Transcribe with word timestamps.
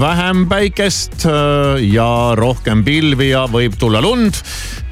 vähem 0.00 0.46
päikest 0.48 1.26
äh, 1.26 1.32
ja 1.92 2.32
rohkem 2.34 2.84
pilvi 2.84 3.30
ja 3.30 3.44
võib 3.50 3.76
tulla 3.78 4.00
lund. 4.02 4.34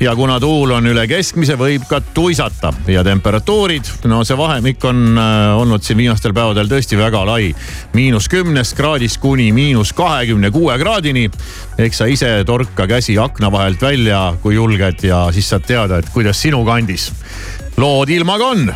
ja 0.00 0.15
kuna 0.17 0.37
tuul 0.41 0.71
on 0.77 0.87
üle 0.87 1.07
keskmise, 1.08 1.57
võib 1.58 1.87
ka 1.88 2.00
tuisata 2.15 2.73
ja 2.87 3.03
temperatuurid, 3.04 3.89
no 4.10 4.21
see 4.25 4.36
vahemik 4.39 4.84
on 4.84 5.18
äh, 5.18 5.57
olnud 5.58 5.83
siin 5.83 5.99
viimastel 5.99 6.34
päevadel 6.36 6.68
tõesti 6.68 6.99
väga 7.00 7.25
lai. 7.26 7.55
miinus 7.94 8.29
kümnest 8.29 8.77
kraadist 8.77 9.21
kuni 9.21 9.48
miinus 9.52 9.93
kahekümne 9.96 10.50
kuue 10.50 10.79
kraadini. 10.79 11.30
eks 11.79 12.02
sa 12.02 12.06
ise 12.06 12.45
torka 12.46 12.86
käsi 12.86 13.18
akna 13.18 13.52
vahelt 13.52 13.82
välja, 13.82 14.34
kui 14.43 14.54
julged 14.54 15.04
ja 15.09 15.29
siis 15.32 15.48
saad 15.48 15.64
teada, 15.66 15.98
et 15.98 16.12
kuidas 16.12 16.43
sinu 16.43 16.64
kandis 16.64 17.12
lood 17.77 18.11
ilmaga 18.11 18.45
on. 18.45 18.75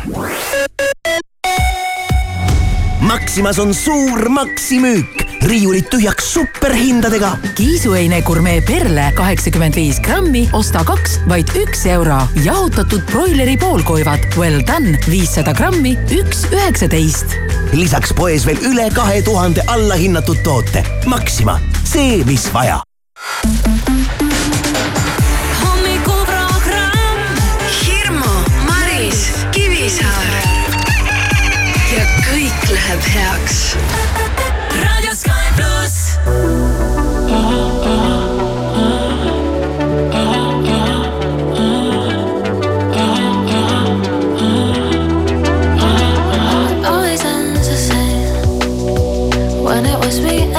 Maximas 3.03 3.59
on 3.59 3.73
suur 3.73 4.29
maksimüük, 4.29 5.32
riiulid 5.43 5.87
tühjaks 5.91 6.33
superhindadega. 6.33 7.37
kiisuheine 7.55 8.21
gurmee 8.21 8.61
perle 8.61 9.11
kaheksakümmend 9.15 9.75
viis 9.75 9.99
grammi, 10.03 10.45
osta 10.53 10.83
kaks, 10.87 11.19
vaid 11.29 11.51
üks 11.59 11.85
euro. 11.85 12.21
jahutatud 12.43 13.03
broileri 13.11 13.57
poolkoivad 13.57 14.37
Well 14.37 14.61
done 14.67 14.97
viissada 15.09 15.53
grammi, 15.53 15.97
üks 16.11 16.45
üheksateist. 16.51 17.37
lisaks 17.73 18.13
poes 18.13 18.45
veel 18.45 18.63
üle 18.71 18.89
kahe 18.93 19.21
tuhande 19.21 19.61
allahinnatud 19.67 20.43
toote. 20.43 20.85
Maxima, 21.05 21.59
see, 21.83 22.23
mis 22.25 22.49
vaja 22.53 22.81
läheb 32.73 33.03
heaks. 33.05 33.92
Sweet. 50.13 50.52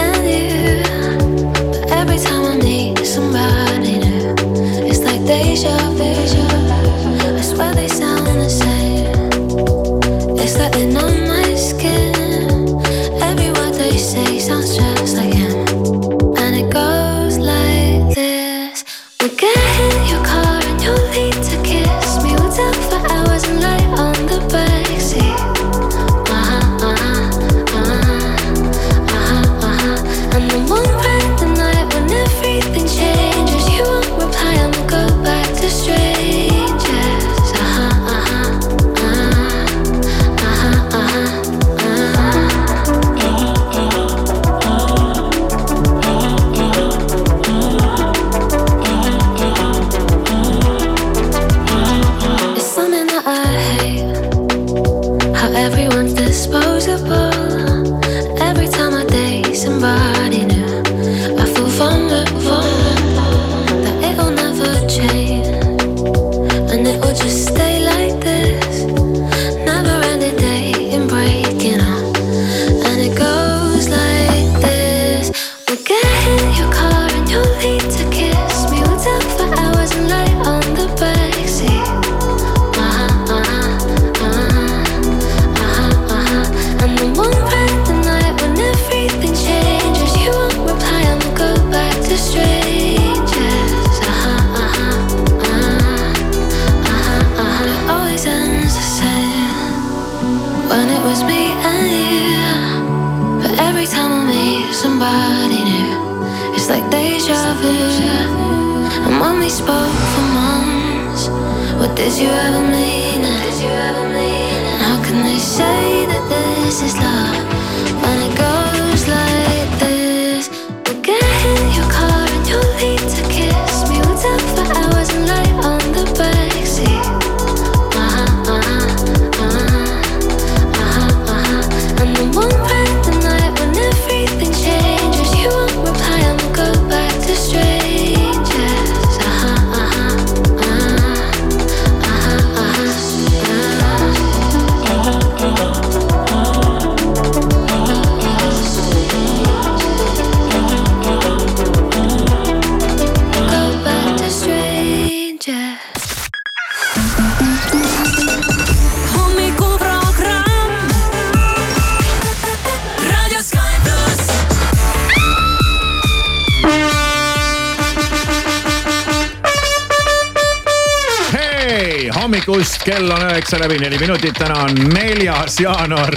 Hommikust, 172.54 172.84
kell 172.86 173.10
on 173.10 173.22
üheksa 173.26 173.58
läbi 173.58 173.78
neli 173.82 173.98
minutit, 173.98 174.36
täna 174.38 174.54
on 174.62 174.76
neljas 174.92 175.56
jaanuar 175.60 176.14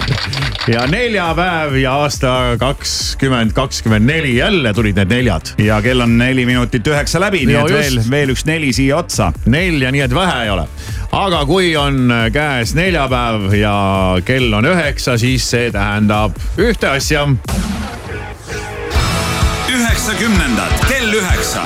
ja 0.69 0.83
neljapäev 0.87 1.73
ja 1.81 1.95
aasta 2.03 2.33
kakskümmend 2.61 3.55
kakskümmend 3.57 4.05
neli, 4.05 4.35
jälle 4.37 4.73
tulid 4.73 4.99
need 4.99 5.09
neljad. 5.09 5.53
ja 5.57 5.81
kell 5.81 6.01
on 6.01 6.17
neli 6.17 6.45
minutit 6.45 6.87
üheksa 6.87 7.19
läbi, 7.19 7.45
nii 7.45 7.55
Ja 7.55 7.65
et 7.65 7.71
just. 7.71 7.81
veel, 7.81 8.03
veel 8.11 8.35
üks 8.35 8.45
neli 8.45 8.73
siia 8.73 8.97
otsa. 8.97 9.31
nelja, 9.45 9.91
nii 9.91 10.05
et 10.05 10.13
vähe 10.13 10.43
ei 10.43 10.49
ole. 10.53 10.67
aga 11.11 11.45
kui 11.45 11.75
on 11.77 12.13
käes 12.33 12.75
neljapäev 12.77 13.53
ja 13.57 13.75
kell 14.25 14.53
on 14.53 14.65
üheksa, 14.65 15.17
siis 15.17 15.49
see 15.49 15.71
tähendab 15.71 16.37
ühte 16.57 16.93
asja. 16.93 17.25
üheksakümnendad 19.73 20.85
kell 20.89 21.13
üheksa. 21.13 21.65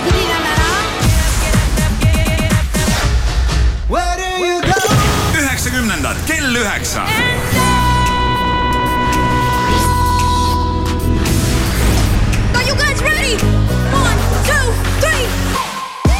Üheksa. 6.62 7.06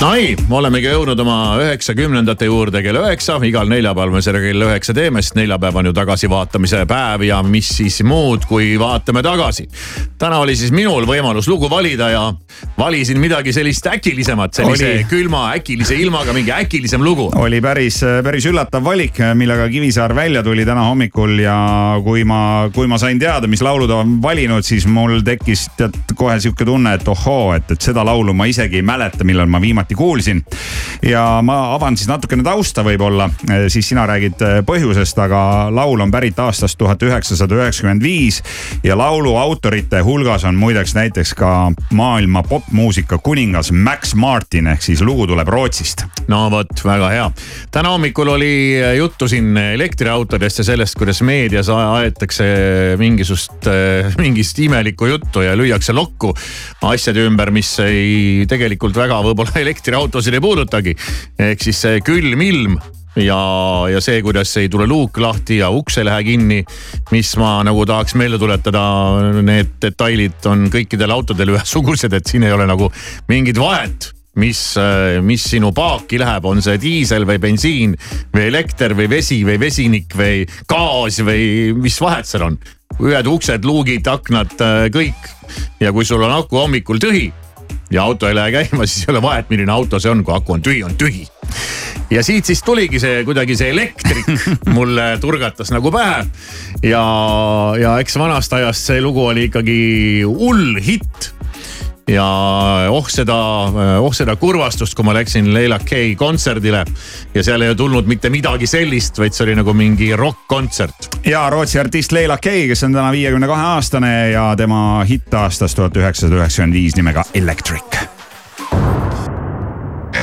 Nii, 0.02 0.34
olemegi 0.50 0.90
jõudnud 0.90 1.20
oma 1.22 1.36
üheksakümnendate 1.62 2.48
juurde 2.48 2.82
kell 2.82 2.98
üheksa, 2.98 3.36
igal 3.46 3.70
neljapäeval 3.70 4.10
me 4.16 4.22
selle 4.26 4.42
kell 4.42 4.66
üheksa 4.66 4.96
teeme, 4.98 5.22
sest 5.22 5.36
neljapäev 5.38 5.78
on 5.78 5.90
ju 5.92 5.94
tagasivaatamise 5.94 6.80
päev 6.90 7.26
ja 7.28 7.38
mis 7.46 7.70
siis 7.78 8.00
muud, 8.08 8.48
kui 8.50 8.74
vaatame 8.82 9.22
tagasi. 9.22 9.68
täna 10.18 10.40
oli 10.42 10.56
siis 10.58 10.72
minul 10.74 11.06
võimalus 11.06 11.48
lugu 11.50 11.70
valida 11.70 12.10
ja 12.10 12.24
valisin 12.78 13.20
midagi 13.22 13.54
sellist 13.54 13.88
äkilisemat, 13.88 14.54
sellise 14.54 14.90
Oli. 14.90 15.04
külma 15.10 15.44
äkilise 15.56 15.96
ilmaga 15.96 16.34
mingi 16.34 16.52
äkilisem 16.52 17.04
lugu. 17.04 17.30
oli 17.36 17.62
päris, 17.62 18.02
päris 18.24 18.46
üllatav 18.50 18.84
valik, 18.84 19.22
millega 19.34 19.70
Kivisaar 19.70 20.16
välja 20.16 20.44
tuli 20.44 20.66
täna 20.66 20.88
hommikul 20.90 21.38
ja 21.40 21.58
kui 22.04 22.24
ma, 22.24 22.70
kui 22.74 22.88
ma 22.88 22.98
sain 22.98 23.20
teada, 23.20 23.48
mis 23.48 23.62
laulu 23.62 23.88
ta 23.88 24.02
on 24.02 24.18
valinud, 24.22 24.66
siis 24.66 24.88
mul 24.88 25.22
tekkis 25.26 25.68
tead 25.78 26.02
kohe 26.16 26.40
sihuke 26.40 26.66
tunne, 26.66 26.98
et 26.98 27.08
ohoo, 27.08 27.54
et, 27.54 27.70
et 27.72 27.82
seda 27.82 28.06
laulu 28.06 28.34
ma 28.34 28.50
isegi 28.50 28.82
ei 28.82 28.86
mäleta, 28.86 29.24
millal 29.24 29.46
ma 29.46 29.62
viimati 29.62 29.91
kuulsin. 29.96 30.44
ja 31.02 31.40
ma 31.44 31.74
avan 31.76 31.98
siis 31.98 32.10
natukene 32.10 32.44
tausta 32.44 32.84
võib-olla, 32.86 33.30
siis 33.68 33.90
sina 33.90 34.06
räägid 34.10 34.42
eh, 34.46 34.60
põhjusest, 34.66 35.20
aga 35.24 35.42
laul 35.74 36.02
on 36.02 36.12
pärit 36.12 36.40
aastast 36.40 36.78
tuhat 36.78 37.02
üheksasada 37.04 37.56
üheksakümmend 37.58 38.04
viis 38.04 38.42
ja 38.84 38.98
laulu 38.98 39.36
autorite 39.38 40.02
hulgas 40.06 40.46
on 40.46 40.56
muideks 40.56 40.96
näiteks 40.96 41.34
ka 41.38 41.72
maailma 41.94 42.44
popmuusika 42.44 43.18
kuningas 43.18 43.72
Max 43.72 44.16
Martin 44.16 44.68
ehk 44.68 44.82
siis 44.82 45.02
lugu 45.02 45.28
tuleb 45.28 45.48
Rootsist. 45.48 46.06
no 46.28 46.44
vot, 46.52 46.86
väga 46.86 47.10
hea. 47.10 47.32
täna 47.72 47.90
hommikul 47.96 48.28
oli 48.36 48.80
juttu 48.98 49.28
siin 49.28 49.58
elektriautodest 49.58 50.62
ja 50.62 50.64
sellest, 50.64 50.96
kuidas 51.00 51.22
meedias 51.22 51.70
aetakse 51.70 52.46
mingisugust, 52.98 53.68
mingist 54.22 54.60
imelikku 54.60 55.06
juttu 55.06 55.42
ja 55.42 55.56
lüüakse 55.58 55.94
lokku 55.94 56.34
asjade 56.82 57.26
ümber, 57.26 57.52
mis 57.52 57.70
ei 57.84 58.46
tegelikult 58.50 58.96
väga 58.98 59.22
võib-olla 59.26 59.62
elektriautosid 59.82 60.38
ei 60.38 60.42
puudutagi. 60.42 60.96
ehk 61.40 61.62
siis 61.62 61.82
see 61.82 62.02
külm 62.06 62.42
ilm 62.42 62.78
ja, 63.18 63.40
ja 63.90 64.02
see, 64.02 64.22
kuidas 64.22 64.54
ei 64.62 64.70
tule 64.70 64.86
luuk 64.88 65.18
lahti 65.18 65.58
ja 65.58 65.72
uks 65.74 65.98
ei 65.98 66.06
lähe 66.06 66.24
kinni. 66.24 66.64
mis 67.12 67.36
ma 67.38 67.62
nagu 67.66 67.86
tahaks 67.86 68.16
meelde 68.16 68.38
tuletada, 68.40 68.84
need 69.42 69.78
detailid 69.82 70.46
on 70.46 70.70
kõikidel 70.72 71.12
autodel 71.12 71.52
ühesugused, 71.56 72.14
et 72.14 72.28
siin 72.28 72.46
ei 72.46 72.54
ole 72.54 72.68
nagu 72.70 72.92
mingit 73.32 73.58
vahet 73.58 74.12
mis, 74.40 74.62
mis 75.26 75.44
sinu 75.44 75.74
paaki 75.76 76.22
läheb, 76.22 76.46
on 76.48 76.62
see 76.64 76.78
diisel 76.80 77.26
või 77.28 77.42
bensiin 77.42 77.98
või 78.32 78.46
elekter 78.48 78.96
või 78.96 79.10
vesi 79.12 79.42
või 79.44 79.58
vesinik 79.60 80.16
või 80.16 80.46
gaas 80.70 81.20
või 81.26 81.74
mis 81.76 81.98
vahet 82.00 82.30
seal 82.30 82.48
on. 82.48 82.62
ühed 83.02 83.28
uksed, 83.28 83.66
luugid, 83.66 84.08
aknad, 84.08 84.56
kõik. 84.94 85.30
ja 85.82 85.92
kui 85.92 86.06
sul 86.06 86.24
on 86.24 86.38
aku 86.38 86.62
hommikul 86.62 87.02
tühi 87.02 87.32
ja 87.92 88.04
auto 88.04 88.28
ei 88.28 88.36
lähe 88.36 88.52
käima, 88.52 88.86
siis 88.90 89.06
ei 89.08 89.12
ole 89.14 89.22
vahet, 89.22 89.50
milline 89.50 89.72
auto 89.72 90.00
see 90.00 90.12
on, 90.12 90.24
kui 90.24 90.36
aku 90.36 90.58
on 90.58 90.66
tühi, 90.66 90.84
on 90.88 90.96
tühi. 90.98 91.28
ja 92.12 92.24
siit 92.24 92.46
siis 92.46 92.64
tuligi 92.64 93.00
see 93.00 93.24
kuidagi 93.28 93.56
see 93.60 93.72
elektrik 93.74 94.32
mulle 94.78 95.18
turgatas 95.22 95.72
nagu 95.76 95.92
pähe. 95.92 96.26
ja, 96.84 97.04
ja 97.82 97.98
eks 98.00 98.18
vanast 98.20 98.54
ajast 98.54 98.92
see 98.92 99.02
lugu 99.02 99.26
oli 99.34 99.50
ikkagi 99.50 99.80
hull 100.28 100.80
hitt 100.86 101.34
ja 102.08 102.26
oh 102.90 103.08
seda, 103.10 103.36
oh 104.00 104.14
seda 104.14 104.36
kurvastust, 104.36 104.96
kui 104.96 105.06
ma 105.06 105.14
läksin 105.16 105.54
Leila 105.54 105.80
K 105.80 106.16
kontserdile 106.18 106.84
ja 107.34 107.44
seal 107.44 107.62
ei 107.66 107.76
tulnud 107.76 108.10
mitte 108.10 108.30
midagi 108.34 108.68
sellist, 108.68 109.20
vaid 109.22 109.36
see 109.36 109.46
oli 109.48 109.56
nagu 109.60 109.74
mingi 109.74 110.12
rokk-kontsert. 110.18 111.22
ja 111.26 111.50
Rootsi 111.50 111.80
artist 111.80 112.12
Leila 112.12 112.38
K, 112.38 112.66
kes 112.72 112.84
on 112.88 112.98
täna 112.98 113.12
viiekümne 113.12 113.48
kahe 113.48 113.68
aastane 113.76 114.14
ja 114.32 114.52
tema 114.58 115.04
hitt 115.08 115.34
aastast 115.34 115.78
tuhat 115.78 115.98
üheksasada 115.98 116.42
üheksakümmend 116.42 116.80
viis 116.80 116.96
nimega 116.96 117.26
Electric. 117.34 118.08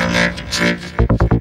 Let's 0.08 1.37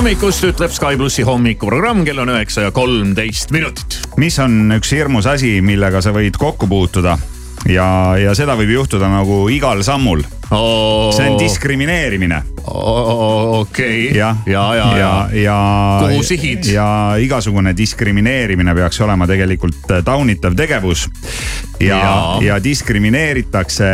hommikust, 0.00 0.44
ütleb 0.48 0.72
Sky 0.72 0.96
plussi 0.96 1.20
hommikuprogramm, 1.28 2.06
kell 2.06 2.22
on 2.22 2.30
üheksa 2.32 2.62
ja 2.64 2.70
kolmteist 2.72 3.50
minutit. 3.52 3.98
mis 4.16 4.38
on 4.40 4.72
üks 4.72 4.94
hirmus 4.96 5.26
asi, 5.28 5.58
millega 5.60 6.00
sa 6.00 6.14
võid 6.16 6.38
kokku 6.40 6.64
puutuda 6.70 7.18
ja, 7.68 7.88
ja 8.16 8.32
seda 8.38 8.56
võib 8.56 8.72
juhtuda 8.78 9.10
nagu 9.12 9.42
igal 9.52 9.84
sammul. 9.84 10.24
See 10.50 11.30
on 11.30 11.38
diskrimineerimine. 11.38 12.42
okei, 12.66 14.16
ja, 14.16 14.36
jah, 14.46 14.74
ja, 14.76 14.96
ja, 14.96 14.98
ja, 14.98 15.42
ja. 15.42 16.08
Kuhu 16.08 16.22
sihid? 16.22 16.64
ja 16.72 17.14
igasugune 17.18 17.72
diskrimineerimine 17.76 18.74
peaks 18.74 19.00
olema 19.00 19.26
tegelikult 19.30 19.86
taunitav 20.04 20.54
tegevus. 20.58 21.08
ja, 21.80 21.98
ja. 21.98 22.38
Ja 22.42 22.58
diskrimineeritakse, 22.64 23.84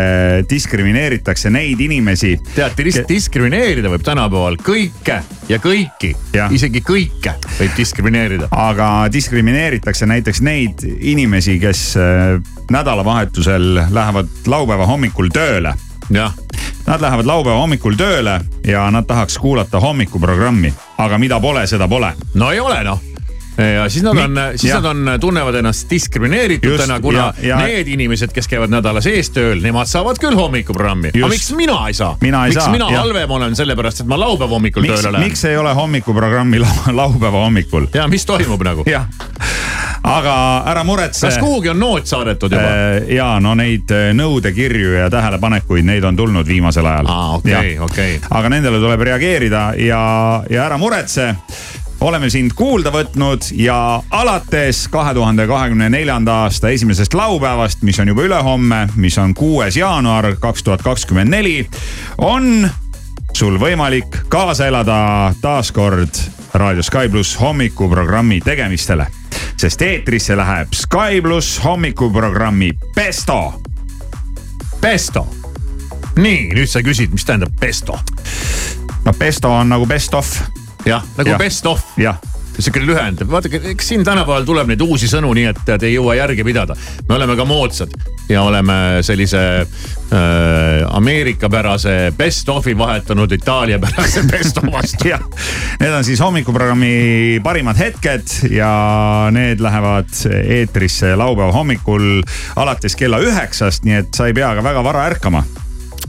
diskrimineeritakse 0.50 1.50
neid 1.50 1.80
inimesi. 1.80 2.36
tead, 2.54 2.80
diskrimineerida 3.08 3.92
võib 3.92 4.04
tänapäeval 4.06 4.56
kõike 4.64 5.20
ja 5.48 5.60
kõiki, 5.62 6.14
isegi 6.56 6.80
kõike 6.80 7.36
võib 7.60 7.76
diskrimineerida. 7.76 8.48
aga 8.50 8.90
diskrimineeritakse 9.12 10.08
näiteks 10.08 10.40
neid 10.40 10.86
inimesi, 11.00 11.58
kes 11.60 11.90
äh, 12.00 12.38
nädalavahetusel 12.72 13.75
lähevad 13.90 14.48
laupäeva 14.48 14.88
hommikul 14.88 15.28
tööle 15.34 15.76
jah, 16.10 16.32
Nad 16.86 17.02
lähevad 17.02 17.26
laupäeva 17.26 17.58
hommikul 17.58 17.96
tööle 17.98 18.40
ja 18.62 18.84
nad 18.94 19.06
tahaks 19.06 19.38
kuulata 19.42 19.80
hommikuprogrammi, 19.82 20.70
aga 21.02 21.18
mida 21.18 21.40
pole, 21.40 21.66
seda 21.66 21.88
pole. 21.88 22.12
no 22.34 22.52
ei 22.52 22.60
ole 22.60 22.84
noh 22.84 23.15
ja 23.58 23.86
siis 23.88 24.02
nad 24.04 24.18
on, 24.20 24.38
siis 24.56 24.70
jah. 24.72 24.82
nad 24.82 24.90
on, 24.90 25.20
tunnevad 25.20 25.54
ennast 25.54 25.90
diskrimineeritutena, 25.90 27.00
kuna 27.00 27.18
ja- 27.42 27.48
ja- 27.48 27.56
need 27.66 27.88
inimesed, 27.88 28.32
kes 28.36 28.48
käivad 28.48 28.70
nädala 28.72 29.00
sees 29.00 29.30
tööl, 29.30 29.60
nemad 29.62 29.88
saavad 29.88 30.18
küll 30.20 30.36
hommikuprogrammi. 30.36 31.12
aga 31.16 31.28
miks 31.32 31.50
mina 31.56 31.78
ei 31.88 31.94
saa? 31.94 32.16
Miks 32.20 32.54
saa, 32.54 32.72
mina 32.72 32.90
jah. 32.90 33.00
halvem 33.00 33.30
olen 33.30 33.56
sellepärast, 33.56 34.00
et 34.00 34.06
ma 34.06 34.18
laupäeva 34.20 34.54
hommikul 34.54 34.82
miks 34.82 35.00
tööle, 35.00 35.12
lähen? 35.16 35.28
miks 35.30 35.44
ei 35.44 35.56
ole 35.56 35.75
hommikuprogrammi 35.75 36.58
lau- 36.58 36.92
laupäeva 37.00 37.44
hommikul? 37.46 37.86
ja 37.94 38.08
mis 38.08 38.26
toimub 38.26 38.62
nagu? 38.62 38.84
jah, 38.86 39.06
aga 40.04 40.34
ära 40.66 40.84
muretse. 40.84 41.26
kas 41.26 41.38
kuhugi 41.38 41.68
on 41.72 41.80
noot 41.80 42.06
saadetud 42.06 42.52
juba? 42.52 42.68
ja 43.14 43.30
no 43.40 43.54
neid 43.58 43.90
äh, 43.90 44.10
nõudekirju 44.16 44.92
ja 45.00 45.10
tähelepanekuid, 45.10 45.84
neid 45.86 46.04
on 46.04 46.16
tulnud 46.16 46.46
viimasel 46.48 46.86
ajal. 46.86 47.06
aa, 47.08 47.34
okei, 47.40 47.78
okei. 47.78 48.20
aga 48.30 48.48
nendele 48.52 48.78
tuleb 48.82 49.00
reageerida 49.10 49.72
ja, 49.80 50.02
ja 50.50 50.64
ära 50.68 50.78
muretse 50.78 51.32
oleme 52.00 52.30
sind 52.30 52.52
kuulda 52.54 52.90
võtnud 52.92 53.50
ja 53.56 54.02
alates 54.10 54.86
kahe 54.92 55.14
tuhande 55.14 55.46
kahekümne 55.46 55.88
neljanda 55.90 56.42
aasta 56.46 56.68
esimesest 56.68 57.14
laupäevast, 57.14 57.82
mis 57.82 57.98
on 58.00 58.08
juba 58.08 58.22
ülehomme, 58.22 58.88
mis 58.96 59.18
on 59.18 59.34
kuues 59.34 59.76
jaanuar 59.76 60.36
kaks 60.40 60.62
tuhat 60.62 60.82
kakskümmend 60.82 61.30
neli, 61.30 61.68
on 62.18 62.68
sul 63.32 63.58
võimalik 63.60 64.24
kaasa 64.28 64.66
elada 64.66 65.34
taaskord 65.40 66.20
Raadio 66.54 66.82
Sky 66.82 67.08
pluss 67.10 67.40
hommikuprogrammi 67.40 68.40
tegemistele. 68.40 69.06
sest 69.56 69.82
eetrisse 69.82 70.36
läheb 70.36 70.72
Sky 70.72 71.20
pluss 71.22 71.60
hommikuprogrammi 71.64 72.70
Pesto 72.94 73.60
Pesto. 74.80 75.26
nii, 76.16 76.52
nüüd 76.54 76.68
sa 76.68 76.80
küsid, 76.82 77.12
mis 77.12 77.24
tähendab 77.24 77.52
pesto? 77.60 77.98
no 79.04 79.12
Pesto 79.12 79.50
on 79.50 79.68
nagu 79.68 79.86
best 79.86 80.14
of, 80.14 80.42
jah, 80.84 81.04
nagu 81.16 81.30
Jah. 81.30 81.38
best 81.38 81.66
of. 81.66 81.85
Jah 81.96 82.18
sihuke 82.56 82.80
lühend, 82.86 83.20
vaadake, 83.28 83.60
eks 83.72 83.90
siin 83.90 84.04
tänapäeval 84.04 84.46
tuleb 84.48 84.70
neid 84.70 84.80
uusi 84.84 85.08
sõnu, 85.10 85.32
nii 85.36 85.48
et 85.50 85.58
te 85.66 85.76
ei 85.86 85.96
jõua 85.96 86.16
järge 86.16 86.44
pidada. 86.44 86.76
me 87.08 87.14
oleme 87.14 87.36
ka 87.36 87.44
moodsad 87.44 87.92
ja 88.28 88.42
oleme 88.42 89.02
sellise 89.06 89.42
äh, 89.60 90.86
Ameerika-pärase 90.88 92.12
best 92.16 92.48
of'i 92.48 92.76
vahetanud 92.78 93.32
Itaalia-pärase 93.32 94.24
best 94.32 94.58
of 94.58 94.70
vastu. 94.72 95.12
need 95.80 95.92
on 95.92 96.04
siis 96.04 96.20
hommikuprogrammi 96.20 97.40
parimad 97.44 97.78
hetked 97.78 98.50
ja 98.50 99.28
need 99.30 99.60
lähevad 99.60 100.16
eetrisse 100.32 101.16
laupäeva 101.16 101.52
hommikul 101.52 102.22
alates 102.56 102.96
kella 102.96 103.20
üheksast, 103.20 103.84
nii 103.84 104.02
et 104.02 104.16
sa 104.16 104.26
ei 104.26 104.34
pea 104.34 104.54
ka 104.56 104.64
väga 104.64 104.84
vara 104.84 105.06
ärkama. 105.12 105.44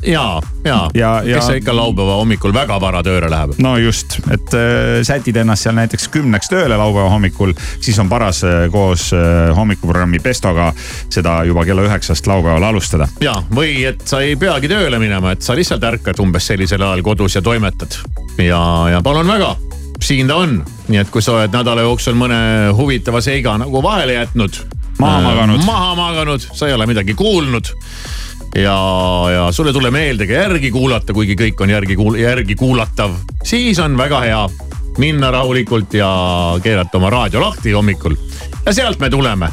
ja, 0.06 0.42
ja, 0.66 0.90
Ja- 0.94 1.22
ja, 1.26 1.36
kes 1.40 1.50
ikka 1.50 1.76
laupäeva 1.76 2.16
hommikul 2.20 2.54
väga 2.54 2.80
vara 2.82 3.02
tööle 3.04 3.30
läheb. 3.30 3.54
no 3.58 3.78
just, 3.78 4.20
et 4.32 4.54
äh, 4.54 5.02
sätid 5.04 5.36
ennast 5.36 5.64
seal 5.64 5.76
näiteks 5.76 6.08
kümneks 6.14 6.50
tööle 6.52 6.78
laupäeva 6.78 7.10
hommikul, 7.10 7.54
siis 7.82 8.00
on 8.00 8.10
paras 8.10 8.44
äh, 8.44 8.68
koos 8.72 9.10
äh, 9.14 9.56
hommikuprogrammi 9.56 10.20
Pestoga 10.20 10.74
seda 11.10 11.44
juba 11.48 11.66
kella 11.66 11.88
üheksast 11.88 12.28
laupäeval 12.28 12.64
alustada. 12.64 13.08
ja, 13.22 13.36
või 13.54 13.86
et 13.88 14.06
sa 14.08 14.22
ei 14.22 14.36
peagi 14.36 14.68
tööle 14.72 15.00
minema, 15.00 15.32
et 15.32 15.42
sa 15.42 15.56
lihtsalt 15.56 15.84
ärkad 15.84 16.20
umbes 16.20 16.48
sellisel 16.48 16.82
ajal 16.82 17.02
kodus 17.04 17.36
ja 17.36 17.42
toimetad. 17.42 17.98
ja, 18.38 18.62
ja 18.92 19.02
palun 19.02 19.28
väga, 19.28 19.56
siin 20.02 20.28
ta 20.28 20.36
on, 20.44 20.62
nii 20.88 21.02
et 21.02 21.10
kui 21.10 21.22
sa 21.22 21.40
oled 21.40 21.54
nädala 21.54 21.82
jooksul 21.88 22.16
mõne 22.16 22.72
huvitava 22.78 23.22
seiga 23.22 23.58
nagu 23.58 23.84
vahele 23.84 24.14
jätnud. 24.22 24.64
Maha 25.00 25.22
maganud. 25.22 25.62
maha 25.66 25.96
maganud, 25.96 26.42
sa 26.54 26.68
ei 26.68 26.74
ole 26.74 26.88
midagi 26.90 27.14
kuulnud 27.14 27.70
ja, 28.62 28.78
ja 29.34 29.52
sulle 29.52 29.70
ei 29.70 29.74
tule 29.74 29.92
meelde 29.92 30.28
ka 30.28 30.34
järgi 30.34 30.72
kuulata, 30.72 31.14
kuigi 31.14 31.36
kõik 31.38 31.62
on 31.62 31.70
järgi 31.70 31.96
kuul-, 31.96 32.20
järgi 32.22 32.56
kuulatav, 32.56 33.14
siis 33.46 33.80
on 33.80 33.98
väga 33.98 34.22
hea 34.26 34.42
minna 34.98 35.32
rahulikult 35.32 35.94
ja 35.94 36.10
keerata 36.64 36.98
oma 36.98 37.10
raadio 37.14 37.42
lahti 37.42 37.72
hommikul. 37.72 38.18
Ja 38.66 38.74
sealt 38.74 39.00
me 39.00 39.10
tuleme. 39.10 39.50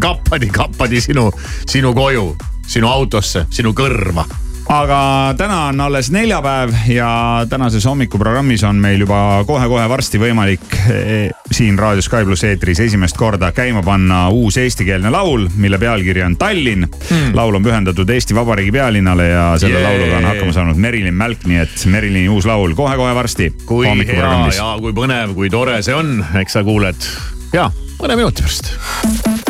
Kappadi, 0.00 0.48
kappadi 0.52 1.00
sinu, 1.00 1.30
sinu 1.68 1.94
koju, 1.94 2.36
sinu 2.68 2.88
autosse, 2.88 3.46
sinu 3.50 3.72
kõrva 3.76 4.24
aga 4.68 5.34
täna 5.36 5.58
on 5.70 5.80
alles 5.80 6.10
neljapäev 6.12 6.72
ja 6.92 7.46
tänases 7.48 7.84
hommikuprogrammis 7.84 8.64
on 8.64 8.76
meil 8.76 9.00
juba 9.00 9.44
kohe-kohe 9.46 9.88
varsti 9.88 10.20
võimalik 10.20 10.76
eh, 10.92 11.30
siin 11.52 11.78
Raadio 11.78 12.04
Sky 12.04 12.26
pluss 12.28 12.44
eetris 12.44 12.80
esimest 12.84 13.16
korda 13.16 13.50
käima 13.56 13.82
panna 13.82 14.26
uus 14.28 14.58
eestikeelne 14.60 15.10
laul, 15.10 15.48
mille 15.56 15.80
pealkiri 15.80 16.22
on 16.22 16.36
Tallinn 16.36 16.84
hmm.. 16.84 17.34
laul 17.34 17.56
on 17.56 17.64
pühendatud 17.64 18.10
Eesti 18.12 18.36
Vabariigi 18.36 18.72
pealinnale 18.76 19.28
ja 19.28 19.48
selle 19.58 19.80
Jee. 19.80 19.88
lauluga 19.88 20.20
on 20.20 20.30
hakkama 20.32 20.56
saanud 20.60 20.76
Merilin 20.86 21.16
Mälk, 21.16 21.48
nii 21.48 21.64
et 21.64 21.86
Merilini 21.88 22.28
uus 22.28 22.46
laul 22.46 22.76
kohe-kohe 22.76 23.14
varsti 23.16 23.50
kui 23.66 23.88
hea 23.88 24.32
ja 24.56 24.72
kui 24.80 24.92
põnev, 24.92 25.36
kui 25.38 25.50
tore 25.50 25.80
see 25.82 25.96
on, 25.96 26.18
eks 26.42 26.58
sa 26.58 26.64
kuuled 26.66 27.12
ja 27.56 27.70
mõne 27.98 28.20
minuti 28.20 28.44
pärast. 28.44 29.47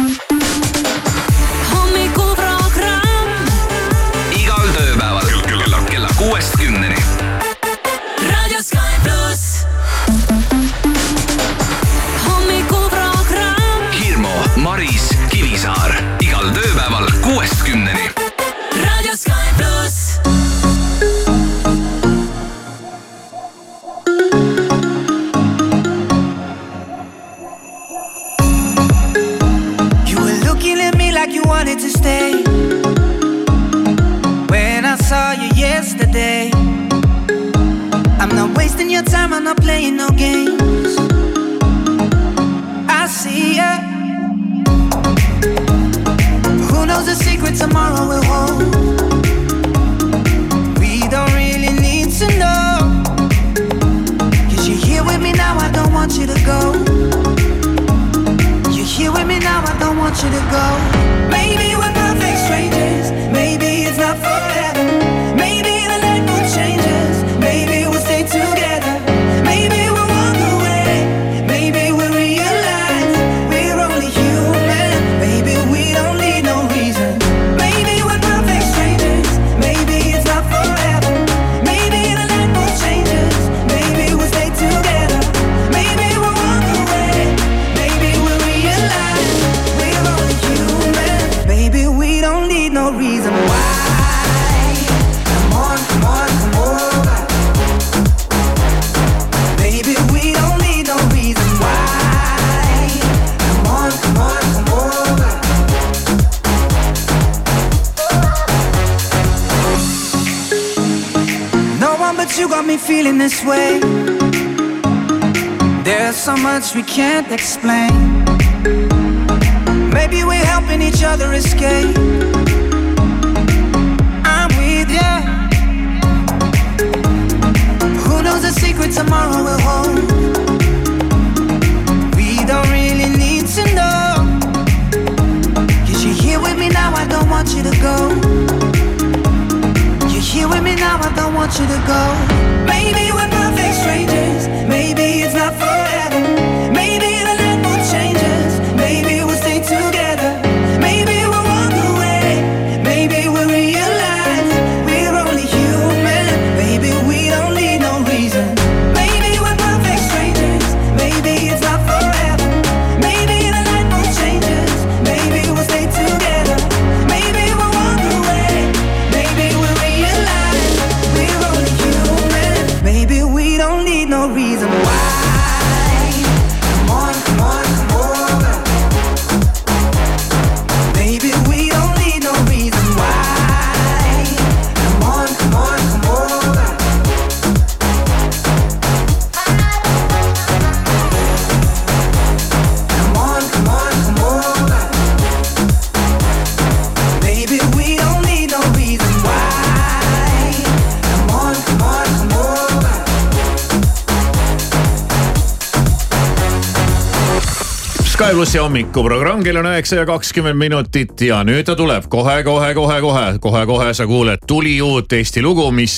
Plussi 208.38 208.60
hommikuprogramm, 208.62 209.40
kell 209.42 209.58
on 209.58 209.66
üheksa 209.66 209.96
ja 209.98 210.04
kakskümmend 210.06 210.54
minutit 210.60 211.24
ja 211.26 211.40
nüüd 211.42 211.66
ta 211.66 211.74
tuleb 211.74 212.04
kohe, 212.06 212.36
kohe, 212.46 212.68
kohe, 212.76 212.98
kohe, 213.02 213.24
kohe, 213.42 213.62
kohe 213.66 213.88
sa 213.98 214.04
kuuled 214.06 214.44
tuli 214.46 214.76
uut 214.78 215.10
Eesti 215.16 215.42
lugu, 215.42 215.64
mis, 215.74 215.96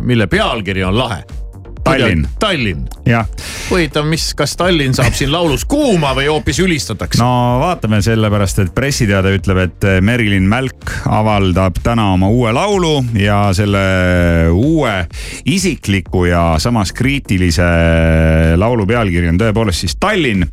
mille 0.00 0.26
pealkiri 0.32 0.86
on 0.88 0.96
lahe. 0.96 1.18
Tallinn. 1.84 2.24
Tallinn. 2.40 2.86
huvitav, 3.68 4.08
mis, 4.08 4.30
kas 4.38 4.56
Tallinn 4.56 4.96
saab 4.96 5.12
siin 5.18 5.28
laulus 5.32 5.66
kuuma 5.68 6.14
või 6.16 6.30
hoopis 6.32 6.62
ülistatakse? 6.64 7.20
no 7.20 7.60
vaatame 7.60 8.00
sellepärast, 8.04 8.64
et 8.64 8.72
pressiteade 8.72 9.34
ütleb, 9.36 9.60
et 9.68 9.88
Merilin 10.00 10.48
Mälk 10.48 10.87
avaldab 11.08 11.78
täna 11.82 12.12
oma 12.12 12.28
uue 12.28 12.52
laulu 12.52 13.04
ja 13.16 13.48
selle 13.56 13.80
uue 14.52 14.92
isikliku 15.48 16.24
ja 16.28 16.42
samas 16.58 16.92
kriitilise 16.92 17.66
laulu 18.56 18.86
pealkiri 18.86 19.30
on 19.32 19.40
tõepoolest 19.40 19.84
siis 19.84 19.96
Tallinn. 20.00 20.46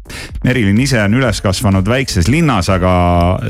Merilin 0.44 0.80
ise 0.82 1.02
on 1.04 1.18
üles 1.20 1.42
kasvanud 1.44 1.88
väikses 1.90 2.30
linnas, 2.32 2.70
aga 2.72 2.96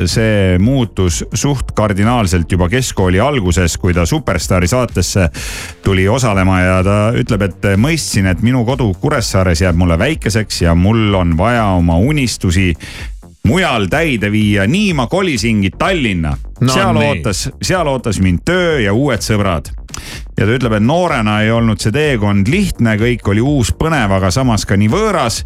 see 0.10 0.58
muutus 0.62 1.22
suht 1.34 1.74
kardinaalselt 1.78 2.52
juba 2.52 2.70
keskkooli 2.72 3.22
alguses, 3.22 3.78
kui 3.78 3.94
ta 3.94 4.06
Superstaari 4.06 4.68
saatesse 4.68 5.30
tuli 5.86 6.08
osalema 6.10 6.60
ja 6.62 6.80
ta 6.86 6.98
ütleb, 7.16 7.48
et 7.50 7.70
mõistsin, 7.82 8.30
et 8.32 8.42
minu 8.46 8.66
kodu 8.68 8.92
Kuressaares 9.02 9.62
jääb 9.66 9.78
mulle 9.80 10.00
väikeseks 10.00 10.64
ja 10.66 10.76
mul 10.76 11.14
on 11.16 11.38
vaja 11.38 11.66
oma 11.78 11.98
unistusi 11.98 12.72
mujal 13.46 13.88
täide 13.92 14.32
viia, 14.34 14.66
nii 14.68 14.94
ma 14.98 15.08
kolisingi 15.08 15.72
Tallinna 15.78 16.36
No 16.62 16.72
seal 16.74 16.96
nii. 16.96 17.08
ootas, 17.10 17.50
seal 17.62 17.88
ootas 17.92 18.20
mind 18.24 18.46
töö 18.48 18.80
ja 18.80 18.94
uued 18.96 19.24
sõbrad. 19.24 19.72
ja 20.38 20.46
ta 20.46 20.52
ütleb, 20.56 20.74
et 20.78 20.84
noorena 20.84 21.42
ei 21.44 21.52
olnud 21.52 21.80
see 21.80 21.92
teekond 21.92 22.48
lihtne, 22.48 22.96
kõik 23.00 23.28
oli 23.32 23.44
uus, 23.44 23.74
põnev, 23.76 24.12
aga 24.16 24.32
samas 24.32 24.66
ka 24.66 24.78
nii 24.80 24.90
võõras. 24.92 25.44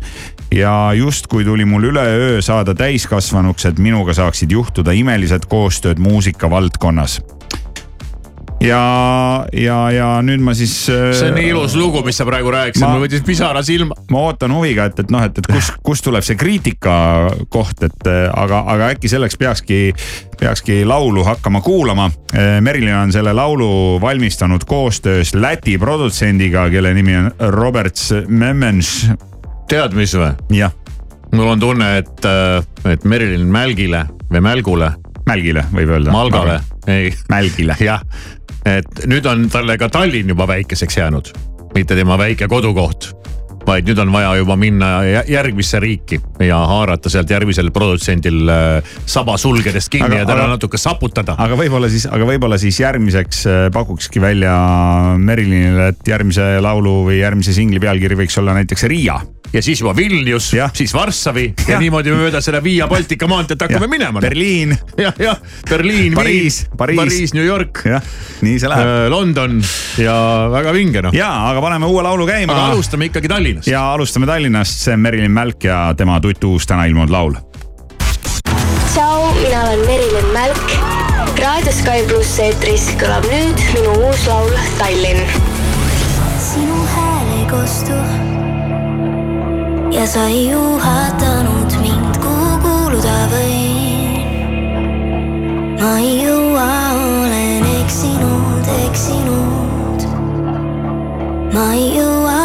ja 0.53 0.91
justkui 0.97 1.45
tuli 1.45 1.65
mul 1.65 1.89
üleöö 1.91 2.41
saada 2.41 2.75
täiskasvanuks, 2.75 3.65
et 3.65 3.79
minuga 3.79 4.13
saaksid 4.13 4.51
juhtuda 4.51 4.91
imelised 4.91 5.49
koostööd 5.49 5.99
muusika 5.99 6.49
valdkonnas. 6.49 7.21
Ja, 8.62 9.45
ja, 9.54 9.78
ja 9.93 10.08
nüüd 10.26 10.43
ma 10.43 10.54
siis. 10.58 10.74
see 10.88 11.30
on 11.30 11.38
nii 11.38 11.52
ilus 11.54 11.76
lugu, 11.80 12.02
mis 12.06 12.17
sa 12.19 12.28
praegu 12.28 12.52
rääkisid, 12.54 12.86
mul 12.86 13.06
võttis 13.06 13.24
pisara 13.26 13.63
silma. 13.65 13.98
ma 14.12 14.24
ootan 14.28 14.54
huviga, 14.56 14.89
et, 14.89 15.00
et 15.04 15.13
noh, 15.13 15.24
et, 15.26 15.39
et 15.39 15.50
kus, 15.50 15.72
kust 15.86 16.06
tuleb 16.08 16.26
see 16.26 16.38
kriitika 16.39 16.95
koht, 17.54 17.84
et 17.88 18.10
äh, 18.10 18.26
aga, 18.34 18.63
aga 18.76 18.91
äkki 18.95 19.12
selleks 19.12 19.39
peakski, 19.39 19.80
peakski 20.39 20.82
laulu 20.88 21.24
hakkama 21.28 21.63
kuulama. 21.65 22.10
Merilin 22.62 22.93
on 22.95 23.12
selle 23.13 23.34
laulu 23.34 24.00
valmistanud 24.02 24.63
koostöös 24.69 25.34
Läti 25.36 25.78
produtsendiga, 25.82 26.67
kelle 26.69 26.93
nimi 26.93 27.15
on 27.17 27.32
Roberts 27.56 28.12
Memens. 28.28 29.10
tead, 29.69 29.95
mis 29.98 30.13
või? 30.17 30.32
jah, 30.58 30.74
mul 31.34 31.54
on 31.56 31.62
tunne, 31.62 31.91
et, 32.02 32.26
et 32.89 33.06
Merilin 33.06 33.48
Mälgile 33.52 34.06
või 34.30 34.43
Mälgule, 34.45 34.91
Mälgile 35.30 35.65
võib 35.74 35.93
öelda. 35.93 36.13
Malgale, 36.13 36.60
ei, 36.89 37.13
Mälgile. 37.30 37.76
jah, 37.84 38.02
et 38.65 39.06
nüüd 39.08 39.26
on 39.30 39.48
talle 39.50 39.78
ka 39.78 39.89
Tallinn 39.89 40.30
juba 40.36 40.48
väikeseks 40.48 40.98
jäänud, 40.98 41.32
mitte 41.76 41.95
tema 41.95 42.17
väike 42.19 42.48
kodukoht 42.48 43.13
vaid 43.69 43.86
nüüd 43.86 44.00
on 44.02 44.10
vaja 44.10 44.32
juba 44.39 44.56
minna 44.58 44.88
jä- 45.06 45.26
järgmisse 45.30 45.78
riiki 45.84 46.17
ja 46.41 46.58
haarata 46.72 47.10
sealt 47.12 47.30
järgmisel 47.30 47.69
produtsendil 47.76 48.48
äh, 48.50 48.93
saba 49.06 49.36
sulgedest 49.38 49.91
kinni 49.93 50.08
Aga- 50.08 50.22
ja 50.24 50.26
teda 50.26 50.45
aga- 50.45 50.54
natuke 50.56 50.80
saputada. 50.82 51.36
aga 51.38 51.58
võib-olla 51.60 51.89
siis, 51.91 52.08
aga 52.10 52.26
võib-olla 52.26 52.58
siis 52.58 52.80
järgmiseks 52.82 53.43
äh, 53.45 53.60
pakukski 53.76 54.22
välja 54.24 54.56
Merilinile, 55.22 55.91
et 55.93 56.08
järgmise 56.08 56.48
laulu 56.63 57.04
või 57.12 57.19
järgmise 57.19 57.54
singli 57.54 57.80
pealkiri 57.84 58.17
võiks 58.24 58.39
olla 58.41 58.56
näiteks 58.58 58.88
Riia. 58.89 59.19
Ja 59.53 59.62
siis 59.62 59.81
juba 59.81 59.95
Vilnius 59.95 60.51
siis 60.73 60.93
Varssavi 60.93 61.45
ja, 61.67 61.73
ja 61.73 61.79
niimoodi 61.81 62.13
mööda 62.13 62.41
selle 62.43 62.62
Via 62.63 62.88
Baltica 62.89 63.27
maanteed 63.29 63.62
hakkame 63.65 63.89
minema. 63.91 64.21
Berliin, 64.21 64.75
jah, 64.99 65.15
jah, 65.19 65.41
Berliin, 65.69 66.13
Pariis, 66.17 66.62
Pariis. 66.77 66.99
Pariis, 66.99 67.33
New 67.38 67.45
York, 67.45 67.83
jah, 67.89 68.05
nii 68.45 68.59
see 68.62 68.71
läheb. 68.71 69.09
London 69.13 69.59
ja 70.01 70.15
väga 70.53 70.73
vinge 70.75 71.03
noh. 71.05 71.15
ja, 71.15 71.31
aga 71.49 71.63
paneme 71.65 71.89
uue 71.89 72.05
laulu 72.05 72.27
käima. 72.29 72.53
aga 72.53 72.73
alustame 72.75 73.09
ikkagi 73.09 73.31
Tallinnast. 73.31 73.71
ja 73.71 73.83
alustame 73.93 74.29
Tallinnast, 74.29 74.85
see 74.85 74.97
on 74.97 75.05
Merilin 75.05 75.33
Mälk 75.33 75.69
ja 75.69 75.81
tema 75.97 76.19
tutuus 76.21 76.69
täna 76.69 76.85
ilmunud 76.89 77.13
laul. 77.13 77.38
tšau, 78.93 79.33
mina 79.41 79.65
olen 79.65 79.85
Merilin 79.89 80.33
Mälk. 80.33 80.79
raadio 81.39 81.73
Sky 81.73 82.05
pluss 82.07 82.39
eetris 82.43 82.89
kõlab 83.01 83.25
nüüd 83.33 83.69
minu 83.73 83.99
uus 84.07 84.25
laul 84.29 84.57
Tallinn. 84.77 85.23
sinu 86.49 86.83
hääl 86.95 87.38
ei 87.39 87.47
kostu 87.49 88.03
ja 89.91 90.06
sa 90.08 90.28
ei 90.28 90.49
juhatanud 90.49 91.71
mind, 91.82 92.17
kuhu 92.21 92.49
kuuluda 92.62 93.15
võin. 93.32 94.21
ma 95.82 95.97
ei 95.97 96.12
jõua, 96.23 96.67
olen 96.93 97.65
eksinud, 97.82 98.69
eksinud. 98.86 100.06
ma 101.54 101.65
ei 101.73 101.88
jõua, 101.97 102.38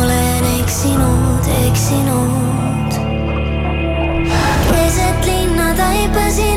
olen 0.00 0.44
eksinud, 0.58 1.44
eksinud. 1.68 2.98
keset 4.72 5.26
linna 5.30 5.74
taipasin, 5.78 6.47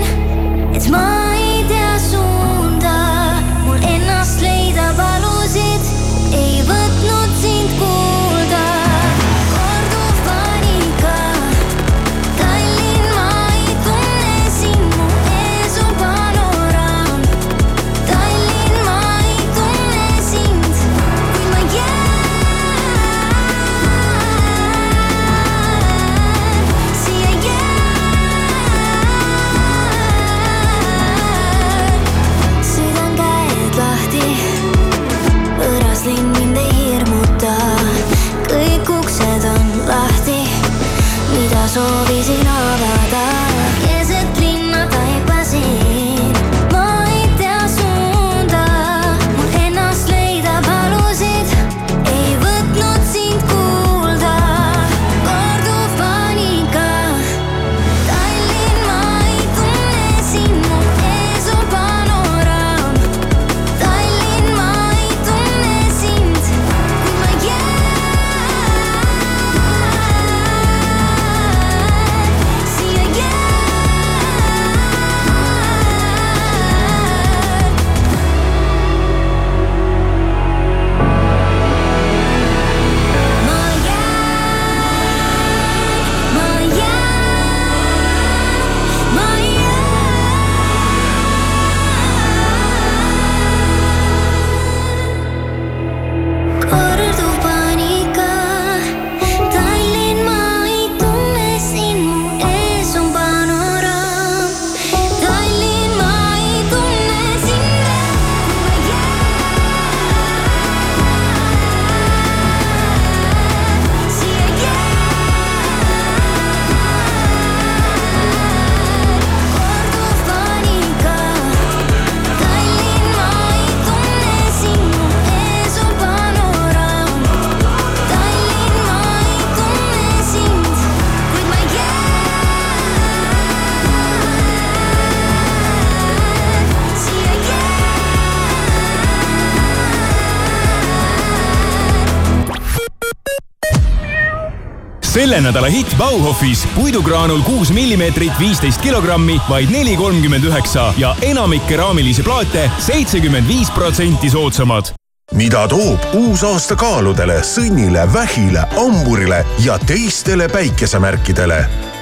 selle 145.32 145.48
nädala 145.48 145.68
hitt 145.72 145.94
Bauhofis 145.98 146.66
puidugraanul 146.76 147.40
kuus 147.42 147.70
millimeetrit, 147.72 148.34
viisteist 148.40 148.82
kilogrammi, 148.84 149.38
vaid 149.50 149.70
neli 149.72 149.94
kolmkümmend 149.96 150.44
üheksa 150.44 150.90
ja 150.98 151.14
enamik 151.24 151.64
keraamilisi 151.70 152.24
plaate 152.24 152.66
seitsekümmend 152.84 153.48
viis 153.48 153.72
protsenti 153.72 154.30
soodsamad 154.30 154.92
mida 155.32 155.62
toob 155.72 156.04
uus 156.20 156.44
aasta 156.44 156.76
kaaludele, 156.76 157.38
sõnnile, 157.48 158.04
vähile, 158.14 158.66
hamburile 158.76 159.46
ja 159.64 159.78
teistele 159.80 160.50
päikesemärkidele? 160.52 161.62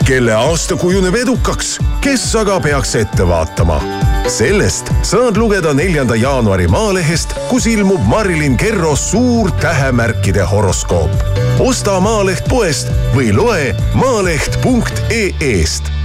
kelle 0.10 0.34
aasta 0.34 0.74
kujuneb 0.82 1.14
edukaks, 1.22 1.76
kes 2.02 2.24
aga 2.42 2.58
peaks 2.66 2.96
ette 2.98 3.28
vaatama? 3.30 3.78
sellest 4.26 4.90
saad 5.06 5.38
lugeda 5.38 5.76
neljanda 5.78 6.18
jaanuari 6.18 6.66
Maalehest, 6.68 7.38
kus 7.52 7.70
ilmub 7.70 8.02
Marilyn 8.10 8.58
Kerro 8.58 8.96
suur 8.96 9.52
tähemärkide 9.62 10.50
horoskoop. 10.50 11.39
Osta 11.60 12.00
Maaleht 12.00 12.48
poest 12.50 12.88
või 13.16 13.34
loe 13.36 13.72
maaleht.ee-st 14.00 15.96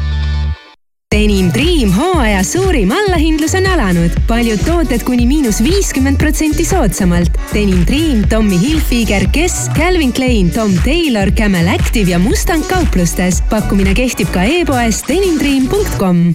Denim 1.14 1.53
Dream 1.55 1.93
hooaja 1.95 2.40
suurim 2.43 2.90
allahindlus 2.90 3.55
on 3.55 3.69
alanud. 3.71 4.11
paljud 4.27 4.64
tooted 4.67 5.05
kuni 5.07 5.29
miinus 5.31 5.61
viiskümmend 5.62 6.19
protsenti 6.19 6.64
soodsamalt. 6.67 7.38
Denim 7.53 7.85
Dream, 7.87 8.25
Tommy 8.29 8.59
Hilfiger, 8.59 9.29
Guess, 9.31 9.71
Calvin 9.79 10.12
Klein, 10.12 10.51
Tom 10.51 10.75
Taylor, 10.85 11.31
Camel 11.31 11.69
Active 11.69 12.11
ja 12.11 12.19
Mustang 12.19 12.67
kauplustes. 12.67 13.43
pakkumine 13.51 13.95
kehtib 13.95 14.33
ka 14.35 14.43
e-poes 14.43 15.05
denimdream.com 15.07 16.35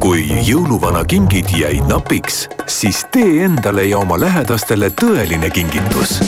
kui 0.00 0.24
jõuluvana 0.44 1.04
kingid 1.08 1.48
jäid 1.56 1.84
napiks, 1.88 2.44
siis 2.68 3.04
tee 3.12 3.44
endale 3.44 3.86
ja 3.88 3.98
oma 3.98 4.18
lähedastele 4.20 4.90
tõeline 5.00 5.48
kingitus. 5.52 6.18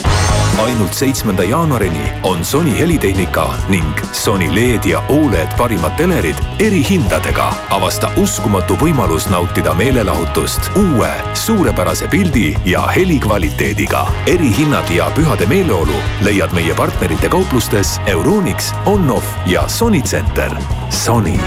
Ainult 0.57 0.93
seitsmenda 0.93 1.43
jaanuarini 1.43 2.11
on 2.23 2.45
Sony 2.45 2.79
helitehnika 2.79 3.53
ning 3.69 3.93
Sony 4.11 4.55
LED 4.55 4.85
ja 4.85 5.03
Oled 5.09 5.47
parimad 5.57 5.91
telerid 5.97 6.35
erihindadega. 6.59 7.53
avasta 7.69 8.11
uskumatu 8.17 8.75
võimalus 8.75 9.29
nautida 9.29 9.73
meelelahutust 9.73 10.71
uue 10.75 11.11
suurepärase 11.33 12.07
pildi 12.07 12.55
ja 12.65 12.87
helikvaliteediga. 12.87 14.07
erihinnad 14.25 14.89
ja 14.89 15.11
pühade 15.15 15.45
meeleolu 15.45 15.95
leiad 16.21 16.53
meie 16.53 16.75
partnerite 16.75 17.29
kauplustes 17.29 17.99
Euronix, 18.05 18.73
Onoff 18.85 19.25
ja 19.45 19.67
Sony 19.67 20.01
Center. 20.01 20.51
Sony, 20.89 21.39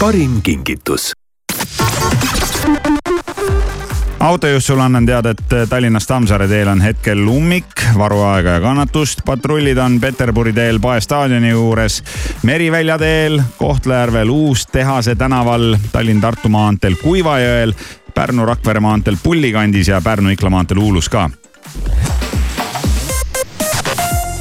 parim 0.00 0.42
kingitus 0.42 1.12
autojuht 4.24 4.64
sulle 4.64 4.82
annan 4.82 5.06
teada, 5.06 5.30
et 5.30 5.68
Tallinnast 5.68 6.08
Tammsaare 6.08 6.48
teel 6.48 6.68
on 6.68 6.80
hetkel 6.80 7.26
ummik, 7.28 7.82
varuaega 7.98 8.56
ja 8.56 8.60
kannatust. 8.60 9.20
patrullid 9.24 9.78
on 9.78 10.00
Peterburi 10.00 10.52
teel 10.52 10.80
Pae 10.80 11.00
staadioni 11.00 11.50
juures, 11.50 12.02
Merivälja 12.42 12.98
teel, 12.98 13.42
Kohtla-Järvel 13.58 14.30
Uus-Tehase 14.30 15.14
tänaval, 15.14 15.76
Tallinn-Tartu 15.92 16.48
maanteel 16.48 16.96
Kuivajõel, 17.02 17.74
Pärnu-Rakvere 18.14 18.80
maanteel 18.80 19.16
Pulli 19.22 19.52
kandis 19.52 19.88
ja 19.88 20.00
Pärnu-Ikla 20.00 20.50
maanteel 20.50 20.78
Uulus 20.78 21.08
ka. 21.08 21.30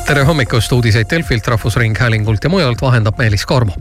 Tere 0.07 0.23
hommikust, 0.23 0.71
uudiseid 0.71 1.11
Delfilt, 1.11 1.47
Rahvusringhäälingult 1.47 2.43
ja 2.43 2.49
mujalt 2.49 2.81
vahendab 2.81 3.17
Meelis 3.17 3.45
Karmo 3.45 3.75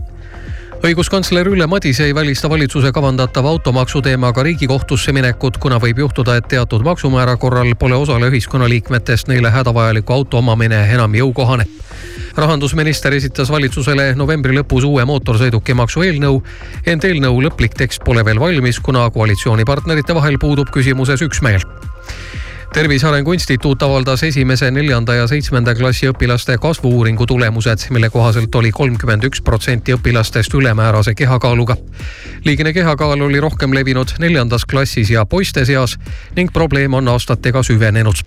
õiguskantsler 0.83 1.47
Ülle 1.47 1.66
Madise 1.66 2.05
ei 2.05 2.14
välista 2.14 2.49
valitsuse 2.51 2.90
kavandatava 2.92 3.49
automaksu 3.49 4.01
teemaga 4.03 4.42
riigikohtusse 4.42 5.12
minekut, 5.14 5.57
kuna 5.62 5.79
võib 5.79 6.01
juhtuda, 6.03 6.37
et 6.37 6.49
teatud 6.51 6.83
maksumäära 6.83 7.37
korral 7.37 7.71
pole 7.79 7.95
osale 7.95 8.31
ühiskonnaliikmetest 8.33 9.31
neile 9.31 9.51
hädavajaliku 9.55 10.12
auto 10.12 10.38
omamine 10.38 10.83
enam 10.95 11.14
jõukohane. 11.14 11.66
rahandusminister 12.37 13.14
esitas 13.14 13.51
valitsusele 13.51 14.14
novembri 14.14 14.57
lõpus 14.57 14.85
uue 14.85 15.05
mootorsõidukimaksu 15.05 16.03
eelnõu, 16.03 16.42
ent 16.87 17.05
eelnõu 17.05 17.42
lõplik 17.47 17.75
tekst 17.79 18.03
pole 18.05 18.25
veel 18.25 18.40
valmis, 18.40 18.81
kuna 18.81 19.11
koalitsioonipartnerite 19.11 20.14
vahel 20.14 20.38
puudub 20.38 20.71
küsimuses 20.71 21.23
üksmeel 21.23 21.62
tervise 22.73 23.07
Arengu 23.07 23.33
Instituut 23.33 23.83
avaldas 23.83 24.23
esimese, 24.23 24.71
neljanda 24.71 25.15
ja 25.15 25.27
seitsmenda 25.29 25.75
klassi 25.75 26.09
õpilaste 26.09 26.57
kasvu-uuringu 26.61 27.27
tulemused, 27.29 27.85
mille 27.93 28.09
kohaselt 28.11 28.55
oli 28.55 28.71
kolmkümmend 28.73 29.27
üks 29.29 29.43
protsenti 29.45 29.93
õpilastest 29.93 30.55
ülemäärase 30.57 31.15
kehakaaluga. 31.15 31.77
liigine 32.45 32.73
kehakaal 32.73 33.21
oli 33.21 33.41
rohkem 33.41 33.75
levinud 33.75 34.17
neljandas 34.19 34.65
klassis 34.65 35.11
ja 35.11 35.27
poiste 35.27 35.65
seas 35.65 35.99
ning 36.37 36.53
probleem 36.53 36.95
on 36.95 37.09
aastatega 37.09 37.63
süvenenud 37.63 38.25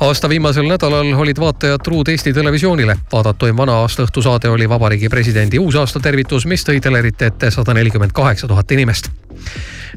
aasta 0.00 0.28
viimasel 0.28 0.68
nädalal 0.68 1.14
olid 1.14 1.40
vaatajad 1.40 1.80
truud 1.84 2.08
Eesti 2.08 2.32
Televisioonile. 2.32 2.96
vaadatuim 3.12 3.56
vana 3.56 3.72
aasta 3.72 4.06
õhtusaade 4.06 4.48
oli 4.48 4.68
Vabariigi 4.68 5.08
Presidendi 5.08 5.58
uusaastatervitus, 5.58 6.46
mis 6.46 6.64
tõi 6.64 6.80
telerite 6.80 7.26
ette 7.26 7.50
sada 7.50 7.74
nelikümmend 7.74 8.12
kaheksa 8.12 8.48
tuhat 8.48 8.70
inimest 8.70 9.10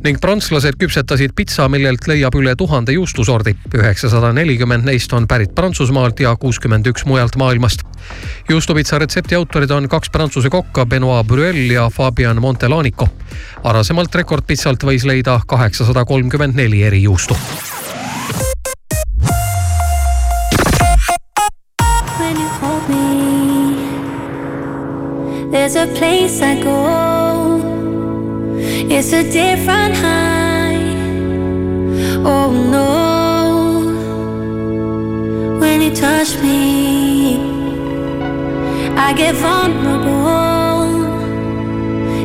ning 0.03 0.19
prantslased 0.21 0.75
küpsetasid 0.79 1.35
pitsa, 1.35 1.67
millelt 1.71 2.07
leiab 2.07 2.35
üle 2.35 2.55
tuhande 2.59 2.93
juustusordi. 2.93 3.55
üheksasada 3.73 4.33
nelikümmend 4.33 4.85
neist 4.85 5.13
on 5.13 5.27
pärit 5.27 5.55
Prantsusmaalt 5.55 6.19
ja 6.19 6.35
kuuskümmend 6.35 6.87
üks 6.87 7.05
mujalt 7.05 7.35
maailmast. 7.35 7.83
juustupitsa 8.49 8.99
retsepti 8.99 9.35
autorid 9.35 9.71
on 9.71 9.89
kaks 9.89 10.09
prantsuse 10.09 10.49
kokka, 10.49 10.85
Benoit 10.85 11.27
Bruel 11.27 11.71
ja 11.71 11.89
Fabian 11.89 12.41
Montelanico. 12.41 13.07
varasemalt 13.63 14.15
rekordpitsalt 14.15 14.83
võis 14.83 15.05
leida 15.05 15.39
kaheksasada 15.47 16.05
kolmkümmend 16.05 16.55
neli 16.55 16.83
eri 16.83 17.03
juustu. 17.03 17.37
There's 25.53 25.75
a 25.75 25.85
place 25.85 26.41
I 26.41 26.61
go. 26.63 27.22
It's 28.95 29.11
a 29.11 29.23
different 29.23 29.95
high. 29.95 30.77
Oh 32.23 32.51
no. 32.75 32.91
When 35.59 35.81
you 35.81 35.95
touch 35.95 36.37
me, 36.43 37.39
I 38.95 39.13
get 39.13 39.33
vulnerable 39.33 40.93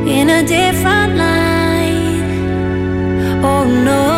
in 0.07 0.28
a 0.28 0.42
different 0.46 1.16
light. 1.16 2.22
Oh 3.42 3.64
no. 3.64 4.17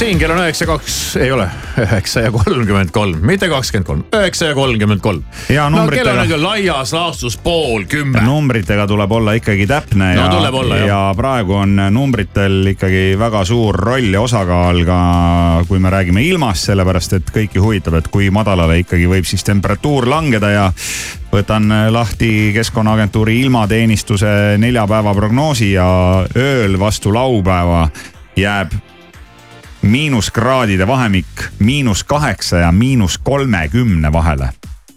Siin 0.00 0.16
kell 0.18 0.32
on 0.32 0.38
üheksa 0.40 0.64
kaks, 0.64 0.94
ei 1.20 1.28
ole, 1.32 1.44
üheksa 1.82 2.22
ja 2.24 2.30
kolmkümmend 2.32 2.88
kolm, 2.94 3.18
mitte 3.26 3.50
kakskümmend 3.52 3.86
kolm, 3.86 4.04
üheksa 4.16 4.46
ja 4.48 4.54
kolmkümmend 4.56 5.02
kolm. 5.04 5.20
Ja 5.52 5.66
no 5.68 5.82
kell 5.92 6.08
on 6.08 6.22
nüüd 6.22 6.32
ju 6.32 6.38
laias 6.40 6.94
laastus 6.96 7.36
pool 7.44 7.84
kümme. 7.84 8.22
numbritega 8.24 8.86
tuleb 8.88 9.12
olla 9.12 9.36
ikkagi 9.36 9.66
täpne 9.68 10.14
No 10.16 10.24
ja 10.24 10.50
olla, 10.56 10.80
ja 10.88 11.02
praegu 11.16 11.58
on 11.60 11.76
numbritel 11.92 12.72
ikkagi 12.72 13.18
väga 13.20 13.44
suur 13.44 13.76
roll 13.76 14.08
ja 14.16 14.24
osakaal 14.24 14.80
ka, 14.88 14.98
kui 15.68 15.78
me 15.78 15.92
räägime 15.92 16.24
ilmast, 16.24 16.70
sellepärast 16.70 17.18
et 17.20 17.32
kõiki 17.36 17.60
huvitab, 17.60 18.00
et 18.00 18.08
kui 18.08 18.32
madalale 18.32 18.80
ikkagi 18.80 19.04
võib 19.10 19.28
siis 19.28 19.44
temperatuur 19.44 20.08
langeda 20.08 20.54
ja 20.56 20.68
võtan 21.28 21.68
lahti 21.92 22.54
Keskkonnaagentuuri 22.56 23.42
ilmateenistuse 23.44 24.56
neljapäeva 24.64 25.12
prognoosi 25.14 25.74
ja 25.76 25.90
ööl 26.32 26.80
vastu 26.80 27.12
laupäeva 27.12 27.90
jääb 28.40 28.80
miinuskraadide 29.82 30.86
vahemik 30.86 31.26
miinus 31.58 32.04
kaheksa 32.04 32.56
ja 32.56 32.72
miinus 32.72 33.18
kolmekümne 33.18 34.12
vahele. 34.12 34.48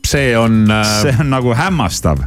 see 0.07 0.37
on 0.37 0.71
äh, 0.71 1.01
see 1.01 1.15
on 1.19 1.29
nagu 1.29 1.53
hämmastav. 1.55 2.17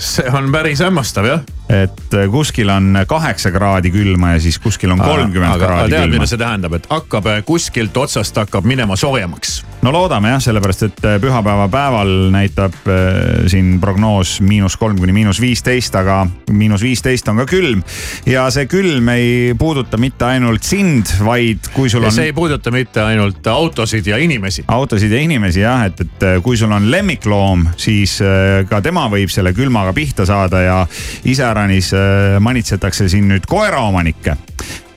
see 0.00 0.30
on 0.32 0.52
päris 0.52 0.80
hämmastav 0.80 1.24
jah. 1.24 1.40
Et 1.68 2.14
äh, 2.14 2.26
kuskil 2.30 2.68
on 2.68 2.98
kaheksa 3.08 3.50
kraadi 3.50 3.90
külma 3.90 4.34
ja 4.34 4.40
siis 4.44 4.58
kuskil 4.60 4.92
on 4.92 5.00
kolmkümmend 5.00 5.62
kraadi 5.62 5.94
tead, 5.94 6.02
külma 6.04 6.18
mida 6.18 6.28
see 6.28 6.40
tähendab, 6.40 6.76
et 6.76 6.88
hakkab 6.90 7.28
äh, 7.32 7.38
kuskilt 7.46 7.96
otsast 7.96 8.36
hakkab 8.36 8.66
minema 8.68 8.96
soojemaks. 9.00 9.62
no 9.82 9.92
loodame 9.92 10.34
jah, 10.34 10.42
sellepärast 10.44 10.84
et 10.88 11.00
äh, 11.08 11.16
pühapäeva 11.22 11.64
päeval 11.72 12.12
näitab 12.34 12.76
äh, 12.84 13.46
siin 13.48 13.78
prognoos 13.80 14.36
miinus 14.44 14.76
kolm 14.76 15.00
kuni 15.00 15.16
miinus 15.16 15.40
viisteist, 15.40 15.96
aga 15.96 16.26
miinus 16.52 16.84
viisteist 16.84 17.28
on 17.32 17.40
ka 17.40 17.48
külm. 17.48 17.80
ja 18.28 18.44
see 18.52 18.68
külm 18.68 19.08
ei 19.14 19.54
puuduta 19.58 19.96
mitte 19.96 20.28
ainult 20.28 20.68
sind, 20.68 21.14
vaid 21.24 21.72
kui 21.72 21.88
sul 21.88 22.04
on. 22.04 22.12
see 22.12 22.28
ei 22.28 22.36
puuduta 22.36 22.74
mitte 22.74 23.00
ainult 23.00 23.46
autosid 23.46 24.12
ja 24.12 24.20
inimesi. 24.20 24.66
autosid 24.68 25.16
ja 25.16 25.24
inimesi 25.24 25.64
jah, 25.64 25.86
et, 25.88 26.04
et 26.04 26.28
kui 26.44 26.60
sul 26.60 26.76
on 26.76 26.90
lemmikloom, 26.92 27.70
siis 27.80 28.20
äh, 28.20 28.68
ka 28.68 28.84
tema 28.84 29.08
võib 29.08 29.32
selle 29.32 29.56
külmaga 29.56 29.96
pihta 29.96 30.28
saada 30.28 30.60
ja 30.60 30.78
iseäranis 31.24 31.53
äh, 31.94 32.40
manitsetakse 32.40 33.08
siin 33.08 33.28
nüüd 33.30 33.46
koeraomanikke 33.50 34.36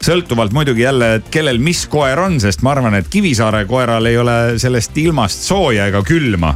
sõltuvalt 0.04 0.54
muidugi 0.54 0.86
jälle, 0.86 1.16
et 1.18 1.30
kellel 1.34 1.58
mis 1.60 1.86
koer 1.92 2.20
on, 2.22 2.40
sest 2.40 2.62
ma 2.64 2.72
arvan, 2.76 2.96
et 3.00 3.08
Kivisaare 3.12 3.66
koeral 3.68 4.06
ei 4.06 4.18
ole 4.18 4.38
sellest 4.62 4.98
ilmast 5.02 5.48
sooja 5.48 5.88
ega 5.90 6.04
külma. 6.06 6.56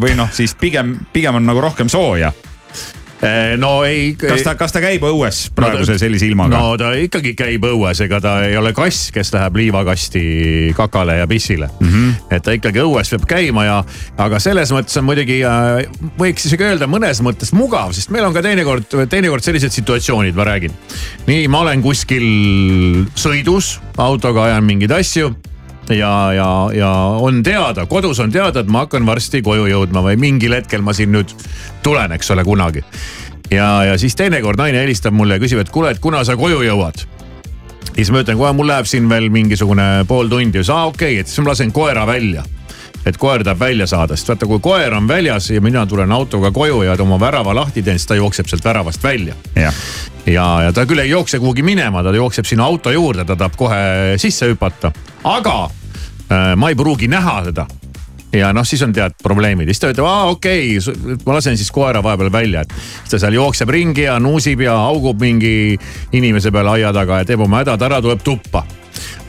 või 0.00 0.16
noh, 0.18 0.30
siis 0.32 0.54
pigem, 0.58 0.96
pigem 1.12 1.38
on 1.38 1.46
nagu 1.46 1.60
rohkem 1.62 1.88
sooja. 1.88 2.32
No 3.60 3.72
ei. 3.84 4.14
kas 4.18 4.44
ta, 4.46 4.54
kas 4.56 4.72
ta 4.72 4.80
käib 4.82 5.04
õues 5.04 5.42
praeguse 5.56 5.98
sellise 6.00 6.28
ilmaga? 6.30 6.56
no 6.56 6.76
ta 6.80 6.92
ikkagi 6.96 7.34
käib 7.38 7.66
õues, 7.68 8.00
ega 8.06 8.20
ta 8.22 8.36
ei 8.46 8.56
ole 8.56 8.72
kass, 8.76 9.10
kes 9.14 9.32
läheb 9.34 9.58
liivakasti 9.60 10.22
kakale 10.76 11.18
ja 11.20 11.26
pissile 11.30 11.68
mm. 11.68 11.90
-hmm. 11.90 12.14
et 12.36 12.46
ta 12.46 12.54
ikkagi 12.56 12.80
õues 12.84 13.12
peab 13.12 13.26
käima 13.28 13.66
ja, 13.66 13.76
aga 14.16 14.40
selles 14.40 14.72
mõttes 14.72 14.96
on 15.00 15.04
muidugi 15.08 15.42
äh, 15.44 15.84
võiks 16.20 16.48
isegi 16.48 16.64
öelda 16.70 16.88
mõnes 16.90 17.20
mõttes 17.24 17.52
mugav, 17.56 17.92
sest 17.96 18.10
meil 18.14 18.24
on 18.24 18.36
ka 18.36 18.42
teinekord, 18.46 18.88
teinekord 19.12 19.44
sellised 19.44 19.76
situatsioonid, 19.76 20.34
ma 20.34 20.48
räägin. 20.48 20.74
nii, 21.26 21.46
ma 21.48 21.64
olen 21.66 21.84
kuskil 21.84 22.26
sõidus, 23.14 23.78
autoga 23.98 24.48
ajan 24.48 24.64
mingeid 24.64 24.96
asju 24.96 25.34
ja, 25.90 26.32
ja, 26.32 26.70
ja 26.74 26.90
on 27.20 27.42
teada, 27.42 27.86
kodus 27.86 28.20
on 28.20 28.32
teada, 28.32 28.60
et 28.60 28.70
ma 28.70 28.84
hakkan 28.84 29.06
varsti 29.06 29.42
koju 29.42 29.66
jõudma 29.70 30.02
või 30.04 30.18
mingil 30.20 30.54
hetkel 30.54 30.84
ma 30.84 30.94
siin 30.96 31.12
nüüd 31.14 31.34
tulen, 31.82 32.12
eks 32.16 32.30
ole, 32.30 32.44
kunagi. 32.44 32.84
ja, 33.50 33.70
ja 33.84 33.98
siis 33.98 34.16
teinekord 34.16 34.60
naine 34.60 34.82
helistab 34.82 35.14
mulle 35.16 35.38
ja 35.38 35.42
küsib, 35.42 35.62
et 35.62 35.70
kuule, 35.70 35.90
et 35.90 36.02
kuna 36.02 36.24
sa 36.24 36.36
koju 36.36 36.62
jõuad. 36.66 37.04
siis 37.94 38.10
ma 38.10 38.22
ütlen 38.22 38.38
kohe, 38.38 38.52
mul 38.52 38.70
läheb 38.70 38.86
siin 38.86 39.08
veel 39.08 39.30
mingisugune 39.30 40.04
pool 40.08 40.28
tundi 40.28 40.58
siis 40.58 40.70
aa 40.70 40.86
okei 40.86 41.14
okay,, 41.14 41.20
et 41.20 41.28
siis 41.28 41.44
ma 41.44 41.50
lasen 41.50 41.72
koera 41.72 42.06
välja 42.06 42.44
et 43.06 43.16
koer 43.16 43.44
tahab 43.44 43.60
välja 43.60 43.86
saada, 43.88 44.16
sest 44.16 44.28
vaata, 44.28 44.46
kui 44.46 44.60
koer 44.60 44.94
on 44.94 45.08
väljas 45.08 45.50
ja 45.50 45.60
mina 45.60 45.86
tulen 45.88 46.12
autoga 46.12 46.50
koju 46.52 46.82
ja 46.82 46.96
oma 47.00 47.20
värava 47.20 47.54
lahti 47.56 47.82
teen, 47.82 47.98
siis 47.98 48.06
ta 48.06 48.18
jookseb 48.18 48.48
sealt 48.48 48.64
väravast 48.64 49.04
välja. 49.04 49.34
ja, 49.56 49.72
ja, 50.26 50.46
ja 50.66 50.72
ta 50.72 50.84
küll 50.86 51.00
ei 51.00 51.10
jookse 51.10 51.38
kuhugi 51.38 51.62
minema, 51.62 52.02
ta 52.02 52.12
jookseb 52.14 52.44
sinna 52.44 52.64
auto 52.64 52.90
juurde, 52.90 53.24
ta 53.24 53.36
tahab 53.36 53.56
kohe 53.56 53.80
sisse 54.20 54.52
hüpata, 54.52 54.92
aga 55.24 55.70
ma 56.30 56.68
ei 56.70 56.76
pruugi 56.78 57.08
näha 57.10 57.40
teda 57.50 57.66
ja 58.32 58.52
noh, 58.54 58.66
siis 58.66 58.82
on 58.86 58.92
tead 58.94 59.16
probleemid, 59.22 59.68
siis 59.70 59.80
ta 59.82 59.90
ütleb, 59.90 60.06
aa 60.06 60.28
okei 60.30 60.76
okay,, 60.78 61.16
ma 61.26 61.36
lasen 61.38 61.56
siis 61.58 61.70
koera 61.74 62.02
vahepeal 62.02 62.32
välja, 62.32 62.62
et 62.62 62.74
ta 63.10 63.18
seal 63.18 63.34
jookseb 63.34 63.70
ringi 63.74 64.06
ja 64.06 64.18
nuusib 64.22 64.62
ja 64.64 64.76
haugub 64.86 65.20
mingi 65.22 65.78
inimese 66.16 66.52
peale 66.54 66.76
aia 66.76 66.92
taga 66.94 67.22
ja 67.22 67.28
teeb 67.28 67.42
oma 67.46 67.64
hädad 67.64 67.82
ära, 67.88 68.00
tuleb 68.02 68.22
tuppa. 68.24 68.64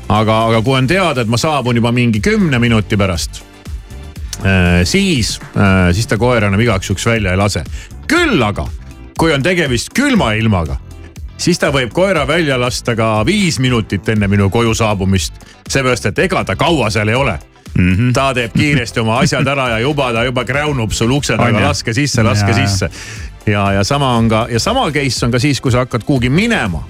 aga, 0.09 0.37
aga 0.51 0.61
kui 0.61 0.77
on 0.77 0.87
teada, 0.87 1.21
et 1.21 1.31
ma 1.31 1.39
saabun 1.39 1.75
juba 1.79 1.91
mingi 1.95 2.21
kümne 2.21 2.59
minuti 2.59 2.97
pärast 2.97 3.41
siis, 4.89 5.35
siis 5.93 6.07
ta 6.09 6.17
koera 6.17 6.47
enam 6.49 6.61
igaks 6.61 6.89
juhuks 6.89 7.05
välja 7.05 7.31
ei 7.31 7.37
lase. 7.37 7.63
küll 8.07 8.41
aga 8.43 8.65
kui 9.17 9.33
on 9.33 9.43
tegemist 9.43 9.91
külma 9.93 10.33
ilmaga, 10.33 10.77
siis 11.41 11.59
ta 11.59 11.71
võib 11.73 11.93
koera 11.93 12.25
välja 12.27 12.59
lasta 12.59 12.95
ka 12.95 13.13
viis 13.25 13.59
minutit 13.59 14.09
enne 14.09 14.27
minu 14.27 14.49
koju 14.49 14.73
saabumist. 14.77 15.33
seepärast, 15.69 16.05
et 16.05 16.19
ega 16.19 16.43
ta 16.43 16.55
kaua 16.55 16.89
seal 16.89 17.07
ei 17.07 17.15
ole 17.15 17.39
mm. 17.77 17.95
-hmm. 17.95 18.13
ta 18.13 18.33
teeb 18.33 18.53
kiiresti 18.53 18.99
oma 18.99 19.19
asjad 19.19 19.47
ära 19.47 19.69
ja 19.69 19.79
juba 19.79 20.13
ta 20.13 20.23
juba 20.23 20.45
kräunub 20.45 20.91
sul 20.91 21.11
ukse 21.11 21.37
taga, 21.37 21.67
laske 21.67 21.93
sisse, 21.93 22.23
laske 22.23 22.51
Jaa. 22.51 22.67
sisse. 22.67 22.89
ja, 23.45 23.71
ja 23.71 23.83
sama 23.83 24.15
on 24.17 24.29
ka 24.29 24.47
ja 24.49 24.59
sama 24.59 24.91
case 24.91 25.25
on 25.25 25.31
ka 25.31 25.39
siis, 25.39 25.61
kui 25.61 25.71
sa 25.71 25.77
hakkad 25.77 26.03
kuhugi 26.03 26.29
minema 26.29 26.83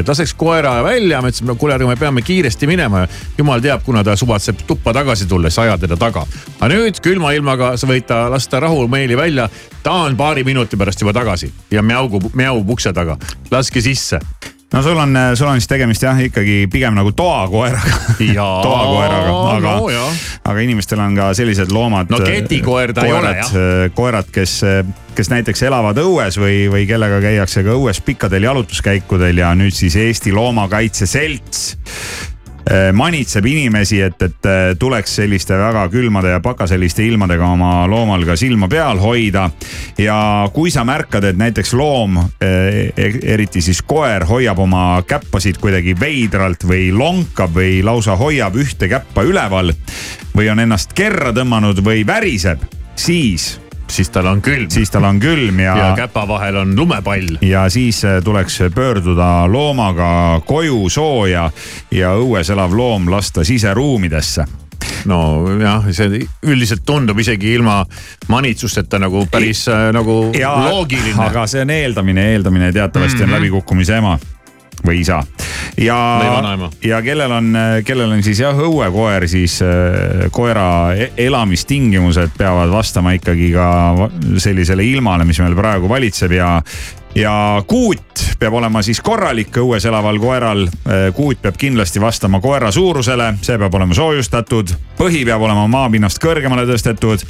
et 0.00 0.08
laseks 0.08 0.34
koera 0.38 0.76
välja, 0.84 1.20
ma 1.22 1.30
ütlesin, 1.30 1.52
kuule, 1.58 1.76
aga 1.76 1.88
me 1.88 1.96
peame 2.00 2.22
kiiresti 2.26 2.66
minema 2.66 3.06
jumal 3.38 3.62
teab, 3.64 3.84
kuna 3.86 4.04
ta 4.04 4.16
suvatseb 4.16 4.64
tuppa 4.66 4.94
tagasi 4.96 5.28
tulla, 5.30 5.50
siis 5.50 5.64
aja 5.66 5.78
teda 5.78 5.96
taga. 6.00 6.26
aga 6.60 6.72
nüüd 6.74 7.00
külma 7.04 7.32
ilmaga 7.36 7.74
sa 7.76 7.88
võid 7.88 8.08
ta 8.08 8.26
lasta 8.30 8.60
rahumeeli 8.60 9.16
välja. 9.16 9.48
ta 9.82 9.92
on 10.06 10.16
paari 10.16 10.44
minuti 10.44 10.76
pärast 10.76 11.00
juba 11.00 11.12
tagasi 11.12 11.52
ja 11.70 11.82
mjaugub, 11.82 12.30
mjaub 12.34 12.70
ukse 12.70 12.92
taga, 12.92 13.18
laske 13.50 13.80
sisse. 13.80 14.20
No 14.72 14.82
sul 14.82 14.98
on, 14.98 15.18
sul 15.34 15.48
on 15.50 15.60
siis 15.60 15.70
tegemist 15.70 16.02
jah, 16.02 16.18
ikkagi 16.26 16.66
pigem 16.72 16.96
nagu 16.98 17.12
toakoeraga 17.16 18.00
toakoeraga, 18.66 19.34
aga 19.56 19.74
no 19.80 20.06
aga 20.46 20.62
inimestel 20.62 21.00
on 21.02 21.16
ka 21.18 21.32
sellised 21.34 21.72
loomad. 21.74 22.10
No 22.10 22.20
ketikoer 22.22 22.94
ta 22.94 23.06
ei 23.06 23.14
ole, 23.16 23.34
jah. 23.40 23.52
koerad, 23.94 24.30
kes, 24.32 24.60
kes 25.16 25.32
näiteks 25.32 25.66
elavad 25.66 25.98
õues 26.02 26.38
või, 26.40 26.66
või 26.72 26.86
kellega 26.88 27.20
käiakse 27.24 27.64
ka 27.66 27.74
õues 27.76 28.00
pikkadel 28.06 28.48
jalutuskäikudel 28.48 29.42
ja 29.42 29.52
nüüd 29.58 29.74
siis 29.74 29.98
Eesti 30.00 30.34
Loomakaitse 30.36 31.08
Selts 31.10 31.68
manitseb 32.92 33.46
inimesi, 33.46 34.00
et, 34.02 34.22
et 34.22 34.48
eh, 34.50 34.72
tuleks 34.78 35.16
selliste 35.20 35.54
väga 35.58 35.84
külmade 35.92 36.32
ja 36.32 36.40
pakaseliste 36.42 37.04
ilmadega 37.06 37.46
oma 37.54 37.86
loomal 37.90 38.24
ka 38.26 38.36
silma 38.36 38.68
peal 38.68 38.98
hoida. 38.98 39.50
ja 39.98 40.18
kui 40.52 40.70
sa 40.70 40.84
märkad, 40.84 41.24
et 41.24 41.38
näiteks 41.38 41.74
loom, 41.74 42.18
eriti 42.40 43.60
siis 43.62 43.82
koer, 43.82 44.24
hoiab 44.26 44.58
oma 44.58 45.02
käppasid 45.06 45.60
kuidagi 45.62 45.94
veidralt 46.00 46.66
või 46.66 46.90
lonkab 46.92 47.54
või 47.54 47.82
lausa 47.84 48.16
hoiab 48.16 48.56
ühte 48.56 48.88
käppa 48.88 49.22
üleval 49.22 49.72
või 50.36 50.50
on 50.50 50.60
ennast 50.60 50.92
kerra 50.96 51.32
tõmmanud 51.36 51.84
või 51.84 52.06
väriseb, 52.06 52.66
siis 52.96 53.65
siis 53.88 54.10
tal 54.10 54.26
on 54.26 54.42
külm. 54.42 54.70
siis 54.70 54.90
tal 54.90 55.04
on 55.04 55.20
külm 55.20 55.60
ja. 55.60 55.76
ja 55.76 55.94
käpa 55.96 56.28
vahel 56.28 56.56
on 56.56 56.76
lumepall. 56.76 57.38
ja 57.40 57.68
siis 57.70 58.04
äh, 58.04 58.22
tuleks 58.24 58.58
pöörduda 58.74 59.46
loomaga 59.52 60.40
koju 60.46 60.88
sooja 60.88 61.50
ja 61.90 62.14
õues 62.14 62.52
elav 62.52 62.74
loom 62.76 63.10
lasta 63.10 63.44
siseruumidesse 63.44 64.46
nojah, 65.06 65.86
see 65.94 66.22
üldiselt 66.46 66.84
tundub 66.86 67.18
isegi 67.18 67.54
ilma 67.54 67.80
manitsusteta 68.28 68.98
nagu 69.02 69.26
päris 69.30 69.66
äh, 69.68 69.88
nagu 69.94 70.32
ja, 70.38 70.52
loogiline. 70.68 71.18
aga 71.22 71.46
see 71.50 71.62
on 71.62 71.70
eeldamine, 71.70 72.32
eeldamine 72.32 72.72
teatavasti 72.72 73.18
mm 73.18 73.24
-hmm. 73.24 73.34
on 73.34 73.40
läbikukkumise 73.40 73.96
ema 73.96 74.18
või 74.86 75.00
isa. 75.02 75.22
ja, 75.80 75.98
ja 76.84 77.00
kellel 77.04 77.32
on, 77.32 77.50
kellel 77.86 78.16
on 78.16 78.22
siis 78.26 78.40
jah 78.40 78.56
õuekoer, 78.56 79.28
siis 79.30 79.58
äh, 79.64 80.26
koera 80.34 80.68
e- 80.96 81.12
elamistingimused 81.26 82.36
peavad 82.38 82.72
vastama 82.72 83.16
ikkagi 83.18 83.50
ka 83.54 83.70
sellisele 84.42 84.86
ilmale, 84.86 85.26
mis 85.28 85.40
meil 85.42 85.56
praegu 85.58 85.90
valitseb 85.90 86.36
ja 86.38 86.56
ja 87.16 87.62
kuut 87.66 88.24
peab 88.38 88.54
olema 88.58 88.82
siis 88.84 89.00
korralik 89.00 89.56
õues 89.56 89.86
elaval 89.88 90.18
koeral. 90.20 90.66
kuut 91.14 91.40
peab 91.42 91.56
kindlasti 91.58 92.00
vastama 92.00 92.40
koera 92.40 92.70
suurusele, 92.72 93.34
see 93.42 93.58
peab 93.58 93.74
olema 93.74 93.94
soojustatud. 93.94 94.74
põhi 94.98 95.24
peab 95.24 95.42
olema 95.42 95.66
maapinnast 95.68 96.20
kõrgemale 96.22 96.66
tõstetud. 96.68 97.24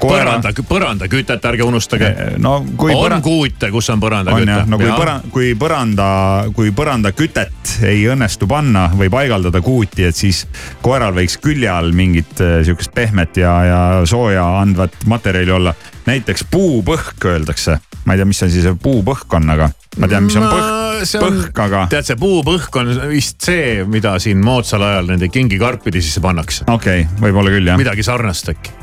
põranda, 0.00 0.52
põrandakütet 0.68 1.44
ärge 1.50 1.62
unustage. 1.62 2.14
no 2.38 2.64
kui 2.76 2.94
on 2.94 3.02
põra- 3.04 3.20
kuute, 3.22 3.70
kus 3.70 3.90
on 3.90 4.00
põrandaküte. 4.00 4.62
no 4.66 4.78
kui 4.78 4.90
põra-, 4.90 5.20
kui 5.30 5.54
põranda, 5.58 6.08
kui 6.54 6.70
põrandakütet 6.70 7.76
ei 7.86 8.06
õnnestu 8.12 8.46
panna 8.46 8.90
või 8.94 9.10
paigaldada 9.10 9.60
kuuti, 9.60 10.04
et 10.04 10.16
siis 10.16 10.46
koeral 10.82 11.14
võiks 11.16 11.38
külje 11.42 11.70
all 11.70 11.92
mingit 11.92 12.40
äh, 12.40 12.62
sihukest 12.64 12.94
pehmet 12.94 13.36
ja, 13.36 13.52
ja 13.64 13.80
sooja 14.06 14.46
andvat 14.60 14.94
materjali 15.06 15.50
olla. 15.50 15.74
näiteks 16.06 16.44
puupõhk 16.50 17.24
öeldakse, 17.26 17.80
ma 18.06 18.14
ei 18.14 18.20
tea, 18.20 18.28
mis 18.30 18.42
asi 18.46 18.62
see 18.62 18.74
puupõhk 18.82 19.34
on, 19.38 19.50
aga 19.56 19.68
ma 20.00 20.08
tean, 20.10 20.26
mis 20.28 20.36
on 20.38 20.46
põhk, 20.46 21.14
põhk, 21.22 21.62
aga 21.66 21.82
tead, 21.92 22.06
see 22.08 22.18
puupõhk 22.20 22.78
on 22.80 22.92
vist 23.10 23.42
see, 23.46 23.82
mida 23.90 24.16
siin 24.22 24.42
moodsal 24.44 24.84
ajal 24.86 25.10
nende 25.10 25.28
kingikarpide 25.32 26.02
sisse 26.04 26.22
pannakse. 26.24 26.66
okei 26.70 27.04
okay,, 27.06 27.20
võib-olla 27.24 27.54
küll 27.54 27.72
jah. 27.72 27.80
midagi 27.80 28.06
sarnast 28.06 28.52
äkki. 28.54 28.74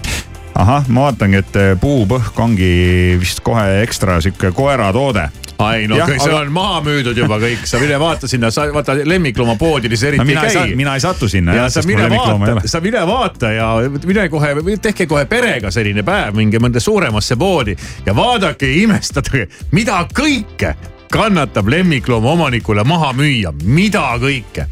ahah, 0.59 0.89
ma 0.89 1.07
vaatangi, 1.07 1.39
et 1.43 1.59
äh, 1.59 1.71
puupõhk 1.80 2.43
ongi 2.43 2.74
vist 3.21 3.43
kohe 3.45 3.82
ekstra 3.86 4.19
sihuke 4.24 4.51
koeratoode. 4.55 5.30
Ai 5.66 5.88
no 5.88 5.97
Jah, 5.99 6.09
kõik, 6.09 6.22
see 6.24 6.32
aga- 6.32 6.41
on 6.45 6.51
maha 6.55 6.82
müüdud 6.86 7.18
juba 7.18 7.39
kõik, 7.41 7.66
sa 7.70 7.80
mine 7.82 7.99
vaata 7.99 8.28
sinna, 8.32 8.51
sa 8.51 8.68
vaata 8.74 8.95
lemmikloomapoodides 9.03 10.03
eriti 10.09 10.22
no 10.22 10.28
mina 10.28 10.45
ei 10.47 10.55
käi. 10.55 10.76
mina 10.76 10.93
ei 10.97 11.03
satu 11.03 11.30
sinna 11.30 11.55
ja 11.55 11.64
jah, 11.64 11.70
sa 11.72 11.82
sest 11.82 11.89
mul 11.89 12.01
lemmiklooma 12.03 12.47
ei 12.47 12.53
vaata, 12.53 12.61
ole. 12.61 12.74
sa 12.76 12.82
mine 12.84 13.05
vaata 13.07 13.51
ja 13.51 13.70
mine 14.05 14.30
kohe, 14.30 14.55
tehke 14.82 15.07
kohe 15.09 15.26
perega 15.26 15.72
selline 15.72 16.03
päev, 16.03 16.36
minge 16.38 16.59
mõnda 16.64 16.82
suuremasse 16.84 17.36
poodi 17.39 17.76
ja 18.05 18.16
vaadake 18.16 18.70
ja 18.70 18.84
imestage, 18.84 19.47
mida 19.72 20.03
kõike 20.14 20.76
kannatab 21.14 21.68
lemmiklooma 21.70 22.32
omanikule 22.32 22.84
maha 22.84 23.11
müüa, 23.14 23.51
mida 23.64 24.07
kõike. 24.22 24.66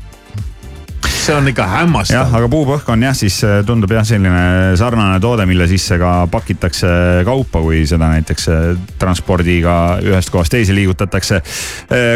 See 1.21 1.35
on 1.37 1.47
ikka 1.47 1.65
hämmastav. 1.69 2.15
jah, 2.15 2.31
aga 2.33 2.47
puupõhk 2.49 2.87
on 2.93 3.03
jah, 3.05 3.13
siis 3.17 3.37
äh, 3.45 3.59
tundub 3.65 3.91
jah, 3.93 4.05
selline 4.07 4.75
sarnane 4.79 5.19
toode, 5.21 5.45
mille 5.49 5.67
sisse 5.69 5.97
ka 6.01 6.13
pakitakse 6.31 6.89
kaupa, 7.27 7.61
kui 7.61 7.83
seda 7.89 8.09
näiteks 8.15 8.47
äh, 8.49 8.63
transpordiga 9.01 9.75
ühest 10.01 10.33
kohast 10.33 10.53
teise 10.53 10.75
liigutatakse. 10.75 11.41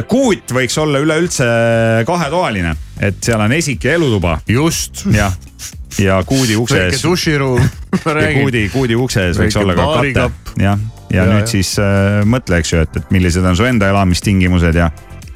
kuut 0.10 0.52
võiks 0.56 0.78
olla 0.82 1.02
üleüldse 1.04 1.46
kahetoaline, 2.08 2.74
et 3.00 3.22
seal 3.26 3.42
on 3.46 3.54
esik 3.54 3.86
ja 3.86 3.96
elutuba. 4.00 4.40
just. 4.50 5.06
jah, 5.14 5.36
ja 6.02 6.18
kuudi 6.26 6.58
ukse 6.58 6.80
väike 6.80 6.98
ees. 6.98 7.06
duširuum, 7.06 7.62
ja 7.62 8.18
räägin. 8.18 8.42
kuudi, 8.42 8.68
kuudi 8.74 8.98
ukse 8.98 9.28
ees 9.30 9.38
võiks 9.40 9.60
Väike 9.60 9.64
olla 9.66 9.78
ka 9.78 9.88
kate 10.00 10.20
jah. 10.20 10.36
ja 10.60 10.78
Ja, 11.14 11.24
nüüd 11.30 11.46
ja. 11.46 11.48
siis 11.48 11.70
äh, 11.80 12.24
mõtle, 12.28 12.58
eks 12.60 12.72
ju, 12.74 12.80
et, 12.82 12.96
et 12.98 13.12
millised 13.14 13.46
on 13.46 13.56
su 13.56 13.64
enda 13.64 13.88
elamistingimused 13.94 14.76
ja, 14.76 14.90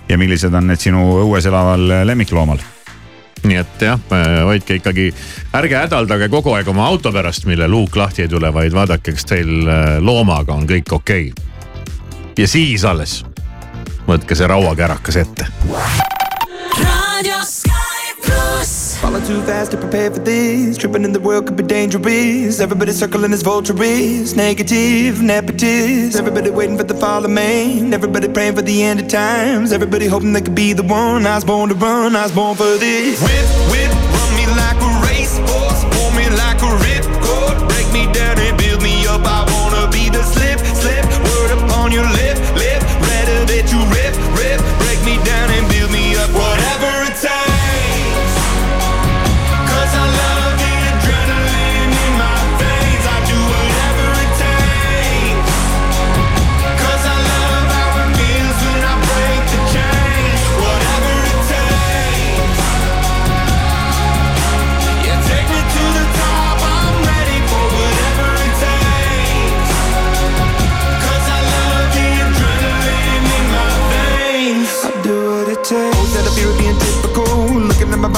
ja 0.09 0.17
millised 0.19 0.51
on 0.57 0.65
need 0.67 0.81
sinu 0.81 1.05
õues 1.21 1.45
elaval 1.47 1.85
lemmikloomal 2.09 2.59
nii 3.47 3.59
et 3.61 3.85
jah, 3.87 3.99
hoidke 4.47 4.79
ikkagi, 4.79 5.09
ärge 5.55 5.77
hädaldage 5.79 6.29
kogu 6.31 6.53
aeg 6.57 6.67
oma 6.71 6.87
auto 6.89 7.11
pärast, 7.15 7.47
mille 7.49 7.67
luuk 7.67 7.95
lahti 7.95 8.25
ei 8.25 8.31
tule, 8.31 8.53
vaid 8.53 8.75
vaadake, 8.75 9.15
kas 9.15 9.27
teil 9.29 9.67
äh, 9.67 9.97
loomaga 10.03 10.55
on 10.55 10.67
kõik 10.69 10.93
okei 10.99 11.31
okay.. 11.31 12.33
ja 12.37 12.47
siis 12.47 12.85
alles 12.85 13.21
võtke 14.09 14.35
see 14.35 14.47
rauakärakas 14.49 15.21
ette. 15.21 15.49
Plus. 17.19 17.58
Falling 19.01 19.23
too 19.23 19.41
fast 19.43 19.71
to 19.71 19.77
prepare 19.77 20.11
for 20.11 20.19
this. 20.19 20.77
Tripping 20.77 21.05
in 21.05 21.13
the 21.13 21.21
world 21.21 21.47
could 21.47 21.55
be 21.55 21.63
dangerous. 21.63 22.59
Everybody 22.59 22.91
circling 22.91 23.31
as 23.31 23.41
vultures. 23.41 24.35
Negative, 24.35 25.15
nepotist. 25.15 26.19
Everybody 26.19 26.49
waiting 26.49 26.77
for 26.77 26.83
the 26.83 26.95
fall 26.95 27.23
of 27.23 27.31
man. 27.31 27.93
Everybody 27.93 28.27
praying 28.27 28.55
for 28.55 28.61
the 28.61 28.83
end 28.83 28.99
of 28.99 29.07
times. 29.07 29.71
Everybody 29.71 30.07
hoping 30.07 30.33
they 30.33 30.41
could 30.41 30.53
be 30.53 30.73
the 30.73 30.83
one. 30.83 31.25
I 31.25 31.35
was 31.35 31.45
born 31.45 31.69
to 31.69 31.75
run. 31.75 32.13
I 32.13 32.23
was 32.23 32.33
born 32.33 32.57
for 32.57 32.75
this. 32.75 33.21
Whip, 33.21 33.71
whip, 33.71 33.88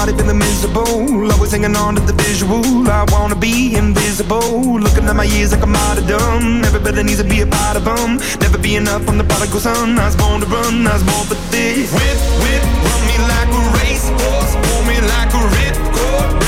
Looking 0.02 0.30
at 0.30 0.34
my 0.34 0.34
body 0.34 0.34
feeling 0.34 0.40
miserable. 0.40 1.32
Always 1.32 1.52
hanging 1.52 1.76
on 1.76 1.94
to 1.94 2.02
the 2.02 2.14
visual. 2.14 2.66
I 2.90 3.06
wanna 3.12 3.36
be 3.36 3.76
invisible. 3.76 4.80
Looking 4.80 5.06
at 5.06 5.16
my 5.16 5.26
years 5.26 5.52
like 5.52 5.62
I'm 5.62 5.74
martyrdom. 5.74 6.66
Everybody 6.66 7.04
needs 7.04 7.22
to 7.22 7.24
be 7.24 7.42
a 7.42 7.46
part 7.46 7.78
of 7.78 7.86
them. 7.86 8.18
Never 8.40 8.58
be 8.58 8.78
enough 8.78 9.06
from 9.06 9.20
the 9.20 9.24
prodigal 9.24 9.60
son. 9.60 10.00
I 10.00 10.06
was 10.06 10.16
born 10.16 10.42
to 10.42 10.48
run. 10.48 10.88
I 10.88 10.94
was 10.94 11.04
born 11.04 11.28
for 11.28 11.38
this. 11.52 11.94
Whip, 11.94 12.18
whip, 12.42 12.64
run 12.82 13.02
me 13.10 13.18
like 13.30 13.52
a 13.54 13.64
racehorse. 13.78 14.54
Pull 14.66 14.82
me 14.90 14.98
like 15.02 15.32
a 15.38 15.44
ripcord. 15.54 16.41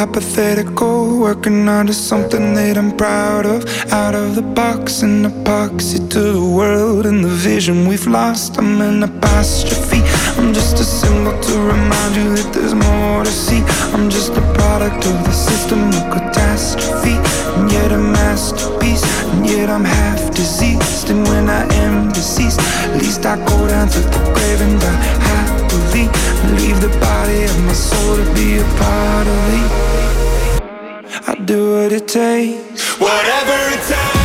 Hypothetical, 0.00 1.20
working 1.20 1.68
onto 1.68 1.92
something 1.92 2.54
that 2.54 2.78
I'm 2.78 2.90
proud 2.96 3.44
of. 3.44 3.60
Out 3.92 4.14
of 4.14 4.34
the 4.34 4.40
box, 4.40 5.02
an 5.02 5.24
epoxy 5.24 5.98
to 6.14 6.22
the 6.38 6.48
world 6.58 7.04
and 7.04 7.22
the 7.22 7.34
vision 7.50 7.86
we've 7.86 8.06
lost. 8.06 8.56
I'm 8.56 8.80
an 8.80 9.02
apostrophe. 9.02 10.00
I'm 10.38 10.54
just 10.54 10.80
a 10.80 10.84
symbol 10.84 11.38
to 11.38 11.54
remind 11.72 12.12
you 12.16 12.28
that 12.36 12.50
there's 12.54 12.74
more 12.74 13.24
to 13.24 13.30
see. 13.30 13.60
I'm 13.94 14.08
just 14.08 14.32
a 14.42 14.44
product 14.58 15.04
of 15.04 15.16
the 15.28 15.36
system 15.48 15.80
of 15.98 16.04
catastrophe, 16.14 17.16
and 17.56 17.70
yet 17.70 17.92
a 17.92 17.98
masterpiece. 17.98 19.04
And 19.32 19.46
yet 19.46 19.68
I'm 19.68 19.84
half 19.84 20.34
diseased, 20.34 21.10
and 21.10 21.28
when 21.28 21.50
I 21.50 21.64
am 21.84 22.08
deceased, 22.08 22.60
at 22.84 22.96
least 23.02 23.26
I 23.26 23.36
go 23.36 23.58
down 23.68 23.86
to 23.88 24.00
the 24.00 24.20
grave 24.32 24.62
and 24.62 24.80
die 24.80 25.59
happily. 25.70 26.06
Leave 26.56 26.80
the 26.80 26.88
body 27.00 27.44
of 27.44 27.64
my 27.64 27.72
soul 27.72 28.16
to 28.16 28.34
be 28.34 28.58
a 28.58 28.64
part 28.78 29.26
of 29.26 29.38
me. 29.50 29.60
I 31.26 31.34
do 31.44 31.72
what 31.74 31.92
it 31.92 32.08
takes, 32.08 32.98
whatever 32.98 33.74
it 33.74 33.82
takes. 33.86 34.19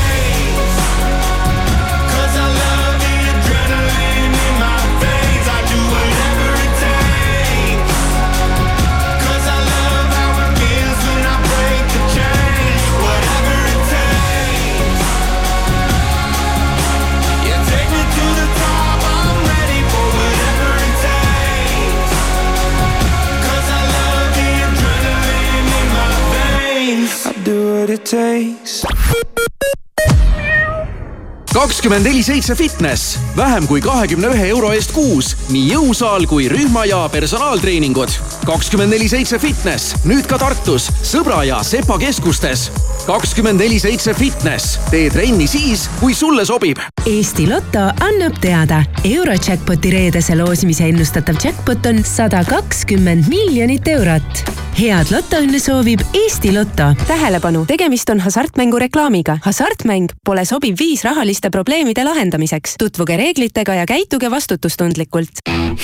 Kakskümmend 31.55 32.05
neli 32.05 32.23
seitse 32.23 32.55
fitness, 32.55 33.19
vähem 33.37 33.67
kui 33.67 33.81
kahekümne 33.81 34.27
ühe 34.33 34.47
euro 34.51 34.73
eest 34.75 34.91
kuus, 34.91 35.31
nii 35.53 35.69
jõusaal 35.71 36.25
kui 36.27 36.49
rühma 36.51 36.83
ja 36.89 37.05
personaaltreeningud. 37.11 38.11
kakskümmend 38.45 38.91
neli 38.91 39.07
seitse 39.09 39.39
fitness, 39.39 39.95
nüüd 40.05 40.27
ka 40.27 40.37
Tartus, 40.41 40.89
Sõbra 41.03 41.43
ja 41.47 41.61
Sepa 41.63 41.97
keskustes. 42.01 42.71
kakskümmend 43.05 43.61
neli 43.63 43.79
seitse 43.79 44.13
fitness, 44.13 44.79
tee 44.91 45.09
trenni 45.09 45.47
siis, 45.47 45.87
kui 45.99 46.13
sulle 46.13 46.45
sobib. 46.45 46.81
Eesti 47.05 47.47
Loto 47.47 47.87
annab 48.01 48.41
teada, 48.41 48.83
Eurojackpoti 49.03 49.91
reedese 49.91 50.35
loosimise 50.35 50.89
ennustatav 50.89 51.35
jackpot 51.43 51.85
on 51.85 52.03
sada 52.03 52.43
kakskümmend 52.43 53.29
miljonit 53.29 53.87
eurot. 53.87 54.64
Head 54.75 55.11
lotoõnne 55.11 55.59
soovib 55.59 56.01
Eesti 56.13 56.51
Loto. 56.55 56.91
tähelepanu, 57.07 57.65
tegemist 57.65 58.09
on 58.09 58.19
hasartmängu 58.19 58.79
reklaamiga. 58.79 59.37
hasartmäng 59.43 60.09
pole 60.25 60.45
sobiv 60.45 60.75
viis 60.79 61.03
rahaliste 61.03 61.49
probleemide 61.49 62.03
lahendamiseks. 62.03 62.75
tutvuge 62.79 63.17
reeglitega 63.17 63.73
ja 63.75 63.85
käituge 63.85 64.31
vastutustundlikult. 64.31 65.29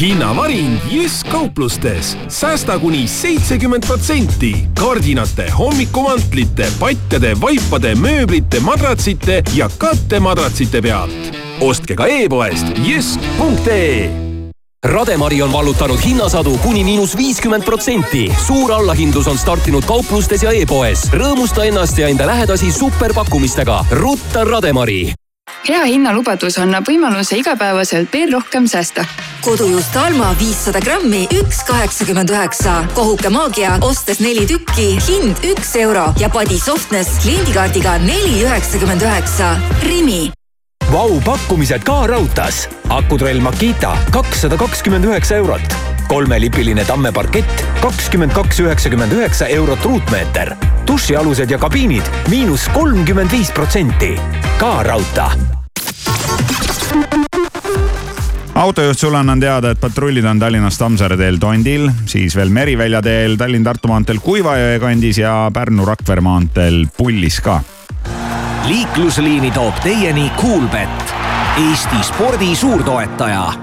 hinnavaring 0.01 0.77
Jysk 0.91 1.27
kauplustes, 1.29 2.17
säästa 2.27 2.79
kuni 2.79 3.07
seitsekümmend 3.07 3.85
protsenti 3.87 4.55
kardinate, 4.79 5.49
hommikumantlite, 5.49 6.67
patjade, 6.79 7.41
vaipade, 7.41 7.95
mööblite, 7.95 8.59
madratsite 8.59 9.43
ja 9.53 9.69
kattemadratsite 9.77 10.81
pealt. 10.81 11.37
ostke 11.61 11.95
ka 11.95 12.05
e-poest 12.05 12.67
jysk.ee 12.77 14.30
Rademari 14.85 15.41
on 15.41 15.51
vallutanud 15.53 15.99
hinnasadu 16.05 16.57
kuni 16.57 16.83
miinus 16.83 17.17
viiskümmend 17.17 17.63
protsenti. 17.63 18.33
suur 18.47 18.71
allahindlus 18.71 19.27
on 19.27 19.37
startinud 19.37 19.85
kauplustes 19.85 20.43
ja 20.43 20.51
e-poes. 20.51 21.05
rõõmusta 21.13 21.67
ennast 21.69 21.97
ja 21.97 22.07
enda 22.07 22.25
lähedasi 22.27 22.71
superpakkumistega. 22.71 23.85
rutta 23.91 24.43
Rademari 24.43 25.13
hea 25.67 25.83
hinnalubadus 25.85 26.57
annab 26.63 26.87
võimaluse 26.89 27.37
igapäevaselt 27.37 28.09
veel 28.13 28.33
rohkem 28.33 28.67
säästa. 28.67 29.05
kodujuust 29.45 29.95
Alma 29.95 30.33
viissada 30.39 30.79
grammi, 30.79 31.27
üks 31.43 31.63
kaheksakümmend 31.67 32.29
üheksa. 32.29 32.83
kohuke 32.93 33.29
maagia, 33.29 33.77
ostes 33.81 34.19
neli 34.19 34.47
tükki, 34.47 34.97
hind 35.07 35.45
üks 35.53 35.75
euro 35.75 36.13
ja 36.19 36.29
Body 36.29 36.59
Softness 36.59 37.21
kliendikaardiga 37.21 37.97
neli 37.97 38.43
üheksakümmend 38.43 39.01
üheksa. 39.01 39.57
Rimi 39.85 40.31
Vau 40.91 41.21
pakkumised 41.23 41.85
ka 41.87 42.03
raudtees. 42.07 42.65
akutrell 42.89 43.39
Makita 43.39 43.93
kakssada 44.11 44.57
kakskümmend 44.57 45.05
üheksa 45.07 45.35
eurot. 45.35 45.75
kolmelipiline 46.07 46.83
Tamme 46.85 47.11
parkett 47.11 47.63
kakskümmend 47.81 48.31
kaks 48.31 48.59
üheksakümmend 48.59 49.11
üheksa 49.11 49.47
eurot 49.47 49.85
ruutmeeter. 49.85 50.55
dušialused 50.87 51.49
ja 51.49 51.57
kabiinid 51.57 52.03
miinus 52.29 52.67
kolmkümmend 52.73 53.31
viis 53.31 53.51
protsenti. 53.51 54.19
ka 54.57 54.83
raudtee. 54.83 55.31
autojuht 58.55 58.99
sulle 58.99 59.17
annan 59.17 59.39
teada, 59.39 59.71
et 59.71 59.79
patrullid 59.79 60.25
on 60.25 60.39
Tallinnast 60.39 60.79
Tammsaare 60.79 61.17
teel 61.17 61.37
Tondil, 61.37 61.89
siis 62.05 62.35
veel 62.35 62.49
Merivälja 62.49 63.01
teel 63.01 63.37
Tallinn-Tartu 63.37 63.87
maanteel 63.87 64.19
Kuivajõe 64.19 64.79
kandis 64.79 65.17
ja 65.17 65.51
Pärnu-Rakvere 65.53 66.21
maanteel 66.21 66.87
Pullis 66.97 67.39
ka. 67.41 67.61
Liiklusliini 68.65 69.51
toob 69.51 69.75
teieni 69.83 70.31
Coolbet, 70.41 71.15
Eesti 71.57 72.03
spordi 72.03 72.55
suurtoetaja 72.55 73.53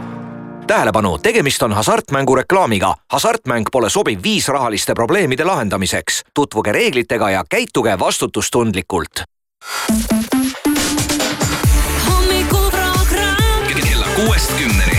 tähelepanu, 0.67 1.19
tegemist 1.19 1.63
on 1.63 1.73
hasartmängureklaamiga. 1.73 2.95
hasartmäng 3.13 3.67
pole 3.73 3.91
sobiv 3.91 4.19
viis 4.23 4.49
rahaliste 4.49 4.95
probleemide 4.95 5.45
lahendamiseks. 5.45 6.23
tutvuge 6.35 6.73
reeglitega 6.73 7.31
ja 7.31 7.45
käituge 7.51 7.99
vastutustundlikult. 7.99 9.23
hommikuprogramm 12.11 13.67
kella 13.83 14.07
kuuest 14.17 14.53
kümneni. 14.59 14.99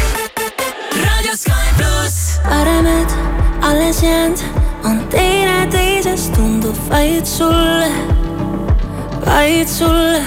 Raadio 1.05 1.35
Sky 1.35 1.51
pluss. 1.77 2.39
paremed 2.49 3.09
alles 3.61 4.03
jäänud 4.03 4.39
on 4.83 5.07
teineteisest 5.07 6.33
tundub 6.33 6.75
vaid 6.89 7.25
sulle, 7.25 7.91
vaid 9.29 9.67
sulle. 9.67 10.21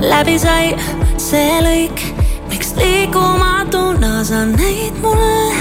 läbi 0.00 0.38
sai 0.38 0.76
see 1.18 1.60
lõik, 1.64 2.00
miks 2.50 2.74
liikumatuna 2.78 4.24
sa 4.24 4.44
näid 4.46 4.94
mulle, 5.02 5.54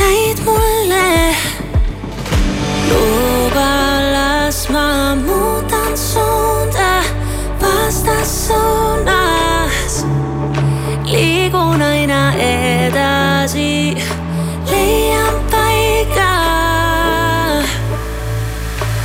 näid 0.00 0.38
mulle. 0.46 1.36
luba, 2.90 3.70
las 4.14 4.68
ma 4.74 5.14
muudan 5.14 5.96
suunda 5.96 6.92
vastassuunas. 7.62 9.94
liigun 11.04 11.82
aina 11.82 12.34
edasi, 12.34 13.96
leian 14.70 15.36
paiga. 15.50 16.34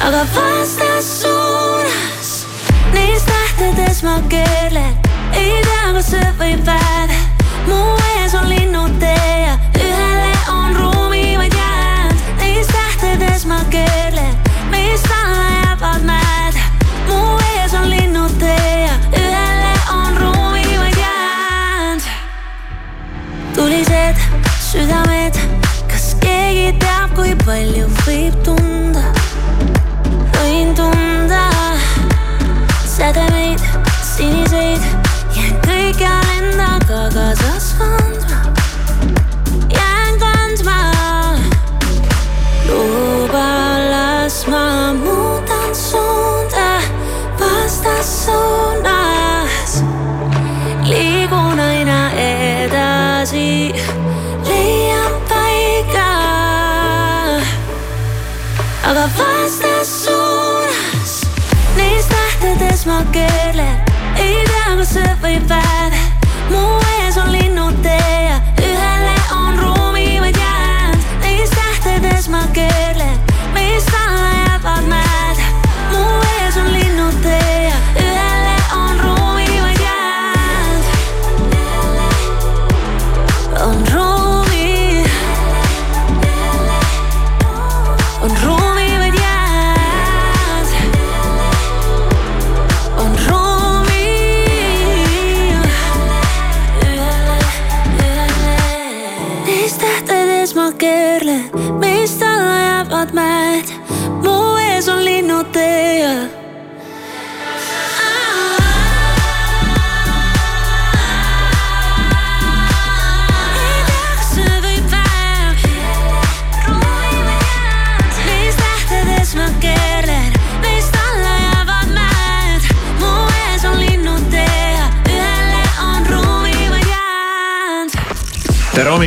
aga 0.06 0.22
vastassuunas, 0.36 0.93
глаза 37.14 37.63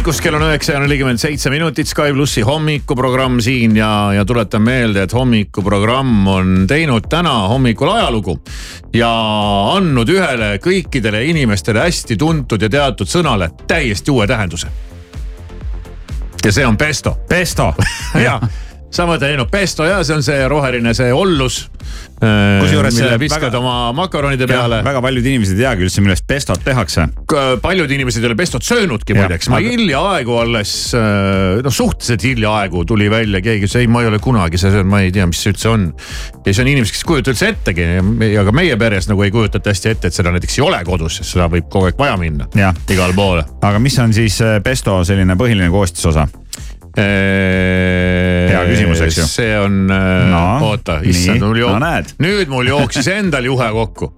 hommikust, 0.07 0.23
kell 0.23 0.37
on 0.39 0.45
üheksa 0.47 0.77
ja 0.77 0.79
nelikümmend 0.79 1.19
seitse 1.19 1.51
minutit, 1.51 1.89
Sky 1.91 2.13
plussi 2.15 2.45
hommikuprogramm 2.47 3.41
siin 3.43 3.73
ja, 3.75 4.13
ja 4.15 4.23
tuletan 4.25 4.63
meelde, 4.63 5.03
et 5.03 5.13
hommikuprogramm 5.13 6.29
on 6.31 6.53
teinud 6.71 7.09
täna 7.11 7.33
hommikul 7.51 7.91
ajalugu 7.91 8.37
ja 8.95 9.09
andnud 9.73 10.13
ühele 10.15 10.53
kõikidele 10.63 11.25
inimestele 11.27 11.83
hästi 11.83 12.15
tuntud 12.23 12.63
ja 12.63 12.71
teatud 12.71 13.11
sõnale 13.11 13.51
täiesti 13.67 14.15
uue 14.15 14.29
tähenduse. 14.31 14.71
ja 16.45 16.53
see 16.53 16.67
on 16.67 16.77
pesto. 16.77 17.17
Pesto, 17.29 17.73
ja 18.29 18.39
sa 18.91 19.09
mõtled, 19.11 19.33
ei 19.33 19.41
no 19.43 19.49
pesto 19.51 19.91
ja 19.91 20.05
see 20.07 20.21
on 20.21 20.23
see 20.23 20.49
roheline, 20.49 20.95
see 20.95 21.11
ollus. 21.13 21.65
Kusjuures 22.17 22.97
mille 22.97 23.19
viskad 23.21 23.51
väga- 23.51 23.59
oma 23.59 23.93
makaronide 23.93 24.47
peale. 24.49 24.79
väga 24.85 25.03
paljud 25.05 25.27
inimesed 25.27 25.59
ei 25.59 25.65
teagi 25.67 25.85
üldse, 25.85 26.01
millest 26.01 26.25
pestot 26.27 26.63
tehakse. 26.65 27.09
paljud 27.63 27.91
inimesed 27.91 28.25
ei 28.25 28.31
ole 28.31 28.37
pestot 28.39 28.65
söönudki 28.65 29.15
muideks, 29.19 29.51
ma 29.53 29.59
aga- 29.61 29.75
hiljaaegu 29.75 30.39
alles, 30.41 30.73
noh 31.67 31.75
suhteliselt 31.77 32.25
hiljaaegu 32.25 32.85
tuli 32.89 33.11
välja 33.13 33.43
keegi, 33.45 33.67
ütles 33.67 33.77
ei, 33.83 33.87
ma 33.87 34.01
ei 34.03 34.09
ole 34.09 34.19
kunagi 34.23 34.57
seda 34.61 34.79
söönud, 34.79 34.91
ma 34.95 35.03
ei 35.05 35.13
tea, 35.13 35.27
mis 35.29 35.43
see 35.45 35.53
üldse 35.53 35.69
on. 35.69 35.87
ja 35.93 36.47
siis 36.49 36.63
on 36.65 36.73
inimesed, 36.73 36.97
kes 36.97 37.05
ei 37.05 37.11
kujuta 37.13 37.35
üldse 37.35 37.51
ettegi 37.53 37.89
ja 38.33 38.47
ka 38.49 38.57
meie 38.57 38.77
peres 38.81 39.11
nagu 39.11 39.23
ei 39.27 39.31
kujutata 39.35 39.75
hästi 39.75 39.93
ette, 39.93 40.09
et 40.09 40.17
seda 40.17 40.33
näiteks 40.33 40.59
ei 40.59 40.65
ole 40.65 40.81
kodus, 40.89 41.21
sest 41.21 41.37
seda 41.37 41.51
võib 41.53 41.69
kogu 41.69 41.91
aeg 41.91 42.01
vaja 42.01 42.17
minna 42.21 42.49
igale 42.89 43.13
poole. 43.13 43.45
aga 43.61 43.79
mis 43.83 43.99
on 43.99 44.17
siis 44.17 44.41
äh, 44.41 44.57
pesto 44.65 45.03
selline 45.05 45.37
põhiline 45.37 45.69
koostisosa? 45.71 46.27
Hea 46.97 48.63
küsimus, 48.71 49.03
eks 49.07 49.19
ju. 49.21 49.27
see 49.31 49.53
on 49.61 49.83
no, 49.91 50.01
No,, 50.31 50.45
oota, 50.73 51.01
issand, 51.07 51.43
mul 51.45 51.55
no 51.57 51.63
jook- 51.67 51.83
näed., 51.83 52.15
nüüd 52.23 52.51
mul 52.53 52.69
jooksis 52.73 53.09
endal 53.13 53.45
juhe 53.49 53.69
kokku. 53.77 54.13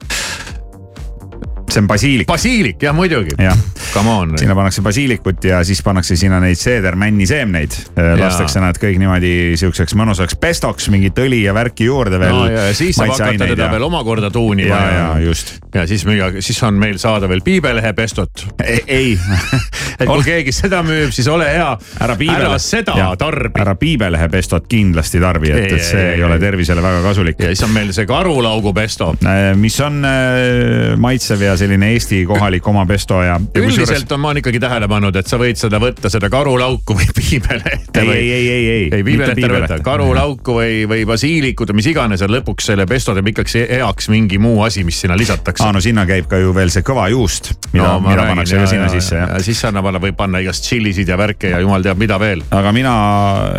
see 1.68 1.83
on 1.83 1.89
basiilik. 1.91 2.26
basiilik 2.29 2.83
jah, 2.83 2.95
muidugi. 2.97 3.35
jah, 3.39 3.57
Come 3.93 4.11
on. 4.11 4.33
sinna 4.39 4.55
pannakse 4.57 4.83
basiilikut 4.85 5.45
ja 5.49 5.62
siis 5.64 5.81
pannakse 5.85 6.16
sinna 6.16 6.39
neid 6.41 6.57
seedermänni 6.61 7.26
seemneid. 7.29 7.72
lastakse 8.20 8.61
nad 8.61 8.76
kõik 8.81 8.99
niimoodi 9.01 9.33
siukseks 9.61 9.95
mõnusaks 9.99 10.37
pestoks, 10.41 10.89
mingit 10.93 11.18
õli 11.18 11.43
ja 11.45 11.55
värki 11.57 11.89
juurde 11.89 12.20
veel 12.20 12.35
no,. 12.37 12.47
ja 12.53 12.68
siis 12.76 12.97
saab 12.97 13.12
hakata 13.16 13.49
teda 13.55 13.70
veel 13.72 13.83
omakorda 13.89 14.31
tuunima. 14.31 14.74
ja, 14.74 14.97
ja 14.99 15.20
just. 15.29 15.57
Ja 15.75 15.87
siis, 15.87 16.05
siis 16.41 16.62
on 16.62 16.79
meil 16.81 16.99
saada 16.99 17.29
veel 17.29 17.43
piibelehe 17.45 17.93
pestot. 17.93 18.47
ei. 18.87 19.19
et 20.01 20.07
kui 20.09 20.25
keegi 20.25 20.53
seda 20.55 20.83
müüb, 20.87 21.12
siis 21.14 21.29
ole 21.31 21.49
hea, 21.51 21.71
ära 22.05 22.16
piibele. 22.19 22.49
ära 22.49 22.59
seda 22.62 22.95
tarbi. 23.19 23.61
ära 23.61 23.75
piibelehe 23.79 24.29
pestot 24.33 24.69
kindlasti 24.71 25.21
tarbi, 25.23 25.53
et, 25.53 25.73
et 25.79 25.85
see 25.85 26.07
ei 26.14 26.25
ole 26.25 26.39
tervisele 26.43 26.83
väga 26.85 27.03
kasulik. 27.05 27.41
ja 27.43 27.53
siis 27.53 27.64
on 27.66 27.75
meil 27.75 27.93
see 27.97 28.07
karulaugu 28.09 28.73
pesto. 28.77 29.12
mis 29.57 29.81
on 29.85 30.05
äh, 30.09 30.97
maitsev 30.97 31.43
ja 31.47 31.57
selline 31.57 31.93
Eesti 31.93 32.25
kohalik 32.29 32.66
oma 32.69 32.85
pesto 32.87 33.23
ja, 33.23 33.39
ja. 33.39 33.62
üldiselt 33.62 34.12
on, 34.12 34.21
ma 34.23 34.35
ikkagi 34.39 34.61
tähele 34.62 34.89
pannud, 34.91 35.16
et 35.16 35.31
sa 35.31 35.39
võid 35.41 35.61
seda 35.61 35.81
võtta, 35.83 36.11
seda 36.12 36.31
karulauku 36.33 36.97
või 36.99 37.09
piibelehte 37.16 38.05
ei, 38.05 38.11
ei, 38.11 38.31
ei, 38.33 38.49
ei, 38.49 38.69
ei. 38.69 38.89
ei 39.01 39.05
piibelehte 39.05 39.45
ei 39.45 39.55
võta, 39.55 39.81
karulauku 39.85 40.59
või, 40.61 40.83
või 40.91 41.05
basiilikut 41.09 41.73
või 41.73 41.81
mis 41.81 41.91
iganes 41.93 42.25
ja 42.25 42.31
lõpuks 42.31 42.71
selle 42.73 42.87
pesto 42.89 43.14
teeb 43.16 43.33
ikkagi 43.33 43.64
heaks 43.79 44.09
mingi 44.12 44.39
muu 44.43 44.62
asi, 44.66 44.85
mis 44.87 45.01
sinna 45.01 45.16
lisatakse. 45.19 45.58
aa, 45.65 45.73
no 45.75 45.83
sinna 45.85 46.05
käib 46.09 46.29
ka 46.31 46.41
ju 46.41 46.53
veel 46.57 46.71
see 46.73 46.85
kõva 46.87 47.09
juust, 47.13 47.53
mida 47.73 47.95
no,, 47.95 48.03
mida 48.05 48.27
pannakse 48.31 48.61
ka 48.61 48.69
sinna 48.71 48.89
sisse, 48.93 49.17
jah. 49.19 49.35
ja 49.37 49.43
siis 49.45 49.61
annab, 49.69 49.91
võib 50.03 50.17
panna 50.19 50.43
igast 50.43 50.67
tšillisid 50.67 51.09
ja 51.09 51.19
värke 51.21 51.53
ja 51.53 51.61
jumal 51.65 51.85
teab, 51.85 52.01
mida 52.01 52.19
veel. 52.21 52.43
aga 52.55 52.73
mina, 52.77 52.95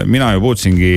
mina 0.10 0.32
ju 0.36 0.44
puutusingi 0.44 0.92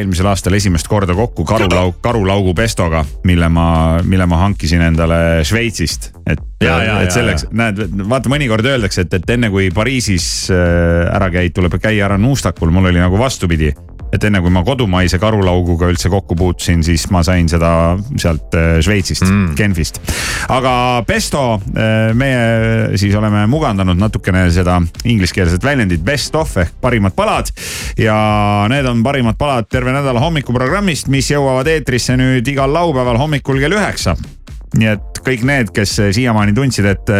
eelmisel 0.00 0.30
aastal 0.32 0.56
esimest 0.58 0.90
korda 0.90 1.16
kokku 1.18 1.46
karulaug, 1.48 1.98
karulaugu 2.04 2.54
pestoga, 2.58 3.04
mille 3.28 3.50
ma, 3.52 3.66
mille 4.04 4.28
ma 4.30 4.44
hankisin 4.46 4.86
endale 4.90 5.20
Šveitsist, 5.46 6.12
et. 6.26 6.46
Ja, 6.60 6.74
ja, 6.84 6.98
et 7.00 7.14
selleks, 7.14 7.46
näed, 7.56 7.78
vaata 8.04 8.28
mõnikord 8.28 8.66
öeldakse, 8.68 9.06
et, 9.06 9.14
et 9.16 9.30
enne 9.32 9.48
kui 9.48 9.70
Pariisis 9.72 10.26
äh, 10.52 11.06
ära 11.08 11.30
käid, 11.32 11.54
tuleb 11.56 11.78
käia 11.80 12.04
ära 12.04 12.18
nuustakul, 12.20 12.68
mul 12.74 12.90
oli 12.90 13.00
nagu 13.00 13.16
vastupidi 13.16 13.70
et 14.12 14.24
enne 14.26 14.40
kui 14.42 14.52
ma 14.52 14.62
kodumaise 14.66 15.20
karulauguga 15.22 15.90
üldse 15.92 16.10
kokku 16.12 16.36
puutusin, 16.38 16.84
siis 16.86 17.06
ma 17.14 17.22
sain 17.26 17.48
seda 17.50 17.72
sealt 18.16 18.56
äh, 18.58 18.78
Šveitsist 18.84 19.26
mm., 19.26 19.54
Genfist. 19.58 20.00
aga 20.50 20.72
pesto, 21.06 21.60
meie 22.16 22.96
siis 23.00 23.14
oleme 23.16 23.44
mugandanud 23.50 23.98
natukene 23.98 24.46
seda 24.54 24.78
ingliskeelset 25.04 25.64
väljendit 25.64 26.02
best 26.04 26.34
of 26.38 26.56
ehk 26.60 26.74
parimad 26.80 27.14
palad. 27.16 27.52
ja 27.98 28.16
need 28.70 28.86
on 28.86 29.04
parimad 29.06 29.38
palad 29.38 29.68
terve 29.70 29.94
nädala 29.94 30.22
hommikuprogrammist, 30.22 31.10
mis 31.12 31.30
jõuavad 31.30 31.68
eetrisse 31.70 32.16
nüüd 32.18 32.46
igal 32.48 32.72
laupäeval 32.72 33.20
hommikul 33.20 33.60
kell 33.62 33.78
üheksa 33.78 34.16
nii 34.78 34.90
et 34.92 35.22
kõik 35.26 35.44
need, 35.46 35.72
kes 35.74 35.96
siiamaani 36.14 36.54
tundsid, 36.56 36.86
et 36.86 37.10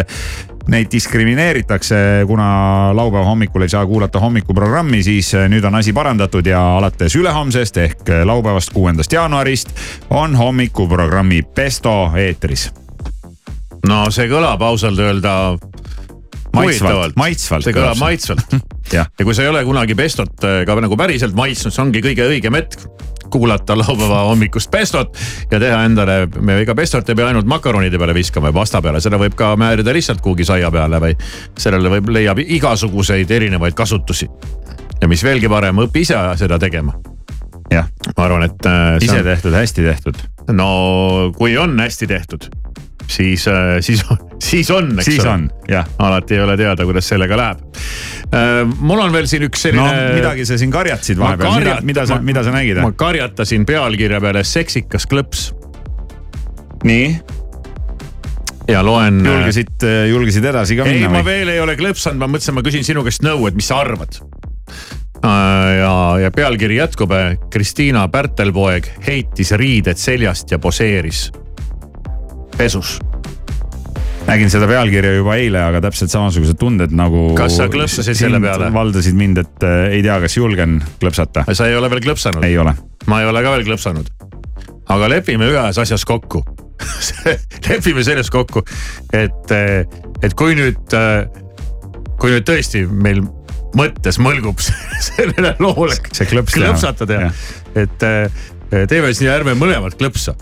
neid 0.70 0.90
diskrimineeritakse, 0.92 1.96
kuna 2.26 2.90
laupäeva 2.96 3.24
hommikul 3.24 3.66
ei 3.66 3.72
saa 3.72 3.86
kuulata 3.86 4.20
hommikuprogrammi, 4.22 5.02
siis 5.02 5.32
nüüd 5.50 5.64
on 5.66 5.74
asi 5.80 5.92
parandatud 5.92 6.46
ja 6.46 6.60
alates 6.78 7.16
ülehomsest 7.18 7.80
ehk 7.82 8.12
laupäevast, 8.24 8.72
kuuendast 8.74 9.12
jaanuarist 9.12 9.74
on 10.10 10.36
hommikuprogrammi 10.36 11.42
Pesto 11.54 12.12
eetris. 12.16 12.70
no 13.88 14.04
see 14.14 14.28
kõlab 14.28 14.62
ausalt 14.62 14.98
öelda 14.98 15.34
maitsvalt, 16.54 17.16
maitsvalt. 17.16 17.64
see 17.64 17.74
kõlab 17.74 17.98
maitsvalt 17.98 18.58
ja. 18.96 19.06
ja 19.06 19.24
kui 19.24 19.34
sa 19.34 19.46
ei 19.46 19.50
ole 19.52 19.64
kunagi 19.64 19.94
pestot 19.98 20.46
ka 20.66 20.80
nagu 20.80 20.96
päriselt 20.96 21.34
maitsnud, 21.34 21.74
see 21.74 21.82
ongi 21.82 22.04
kõige 22.04 22.28
õigem 22.30 22.58
hetk 22.58 22.86
kuulata 23.30 23.76
laupäeva 23.78 24.22
hommikust 24.28 24.70
pestot 24.70 25.16
ja 25.50 25.60
teha 25.60 25.82
endale, 25.84 26.26
me 26.40 26.60
ega 26.64 26.74
pestot 26.74 27.08
ei 27.08 27.18
pea 27.18 27.30
ainult 27.30 27.48
makaronide 27.50 27.98
peale 27.98 28.14
viskama 28.16 28.50
või 28.50 28.60
pasta 28.60 28.82
peale, 28.82 29.00
seda 29.00 29.18
võib 29.20 29.36
ka 29.38 29.52
määrida 29.60 29.94
lihtsalt 29.96 30.22
kuhugi 30.24 30.46
saia 30.48 30.70
peale 30.70 31.00
või 31.02 31.16
sellele 31.58 31.92
võib, 31.96 32.10
leiab 32.16 32.42
igasuguseid 32.46 33.30
erinevaid 33.30 33.76
kasutusi. 33.78 34.28
ja 35.00 35.08
mis 35.08 35.24
veelgi 35.24 35.48
parem, 35.48 35.84
õpi 35.86 36.04
ise 36.06 36.18
seda 36.36 36.58
tegema. 36.58 36.94
jah, 37.70 37.88
ma 38.16 38.24
arvan, 38.24 38.48
et 38.48 38.66
äh,. 38.66 38.96
ise 39.02 39.22
tehtud, 39.22 39.54
hästi 39.54 39.86
tehtud. 39.86 40.24
no 40.52 41.32
kui 41.36 41.56
on 41.58 41.78
hästi 41.80 42.06
tehtud, 42.06 42.50
siis, 43.06 43.46
siis, 43.80 44.04
siis 44.50 44.70
on, 44.74 44.92
eks 44.98 45.08
siis 45.08 45.24
ole. 45.24 45.84
alati 45.98 46.36
ei 46.36 46.42
ole 46.44 46.56
teada, 46.58 46.84
kuidas 46.88 47.08
sellega 47.08 47.36
läheb. 47.38 47.58
mul 48.78 49.02
on 49.02 49.12
veel 49.14 49.28
siin 49.30 49.46
üks 49.48 49.66
selline 49.66 49.86
no 49.86 50.14
midagi 50.16 50.46
sa 50.48 50.58
siin 50.60 50.72
karjatasid 50.74 51.18
vahepeal, 51.20 51.58
mida, 51.58 51.76
mida 51.92 52.06
sa, 52.06 52.20
mida 52.24 52.44
sa 52.46 52.54
nägid? 52.54 52.82
ma 52.82 52.92
karjatasin 52.96 53.66
pealkirja 53.68 54.20
peale 54.22 54.44
seksikas 54.46 55.06
klõps. 55.10 55.50
nii? 56.84 57.12
ja 58.70 58.84
loen. 58.86 59.22
julgesid, 59.26 59.86
julgesid 60.10 60.48
edasi 60.52 60.78
ka 60.78 60.88
ei, 60.88 61.00
minna 61.00 61.12
ma 61.18 61.24
veel 61.26 61.54
ei 61.54 61.60
ole 61.62 61.76
klõpsanud, 61.78 62.20
ma 62.22 62.30
mõtlesin, 62.30 62.56
ma 62.58 62.66
küsin 62.66 62.86
sinu 62.86 63.04
käest 63.06 63.24
nõu, 63.26 63.46
et 63.50 63.58
mis 63.58 63.70
sa 63.70 63.80
arvad. 63.84 64.18
ja, 65.20 65.94
ja 66.22 66.30
pealkiri 66.32 66.78
jätkub. 66.78 67.12
Kristiina 67.52 68.06
Pärtelpoeg 68.08 68.88
heitis 69.06 69.52
riided 69.52 70.00
seljast 70.00 70.50
ja 70.50 70.58
poseeris 70.62 71.28
pesus 72.56 72.98
nägin 74.30 74.52
seda 74.52 74.68
pealkirja 74.70 75.16
juba 75.16 75.36
eile, 75.40 75.62
aga 75.72 75.82
täpselt 75.84 76.12
samasugused 76.12 76.58
tunded 76.60 76.94
nagu. 76.96 77.30
Kas 77.38 77.58
sa 77.58 77.68
klõpsasid 77.72 78.18
selle 78.18 78.40
peale? 78.42 78.70
valdasid 78.74 79.18
mind, 79.18 79.42
et 79.42 79.66
äh, 79.66 79.96
ei 79.96 80.04
tea, 80.06 80.20
kas 80.22 80.36
julgen 80.38 80.78
klõpsata. 81.02 81.44
sa 81.50 81.68
ei 81.70 81.76
ole 81.78 81.90
veel 81.92 82.04
klõpsanud? 82.06 82.46
ei 82.46 82.58
ole. 82.60 82.74
ma 83.10 83.22
ei 83.22 83.30
ole 83.30 83.42
ka 83.44 83.56
veel 83.56 83.66
klõpsanud. 83.68 84.10
aga 84.90 85.10
lepime 85.12 85.50
ühes 85.50 85.82
asjas 85.82 86.06
kokku. 86.08 86.44
lepime 87.68 88.06
selles 88.06 88.30
kokku, 88.32 88.62
et, 89.12 89.52
et 90.24 90.38
kui 90.38 90.54
nüüd, 90.56 90.96
kui 92.20 92.32
nüüd 92.32 92.46
tõesti 92.48 92.86
meil 92.88 93.20
mõttes 93.76 94.18
mõlgub 94.22 94.60
sellele 95.10 95.54
loole 95.62 95.96
see 96.10 96.28
klõps 96.30 96.54
teha. 96.54 96.70
klõpsata 96.70 97.08
teha, 97.08 97.30
et 97.78 98.06
eh, 98.06 98.40
teeme 98.70 99.10
siis 99.12 99.24
nii, 99.24 99.32
ärme 99.34 99.56
mõlemad 99.58 99.96
klõpsa. 100.00 100.36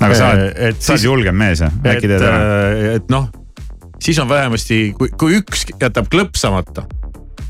Aga 0.00 0.14
sa 0.16 0.30
oled, 0.32 0.46
et 0.56 0.80
sa 0.82 0.92
oled 0.94 1.00
siis- 1.00 1.04
julgem 1.08 1.36
mees, 1.36 1.60
äkki 1.62 2.08
teed 2.08 2.22
ära? 2.24 2.94
et 2.96 3.08
noh, 3.12 3.28
siis 4.00 4.18
on 4.22 4.28
vähemasti, 4.30 4.80
kui, 4.98 5.08
kui 5.20 5.36
üks 5.40 5.66
jätab 5.80 6.08
klõpsamata, 6.12 6.86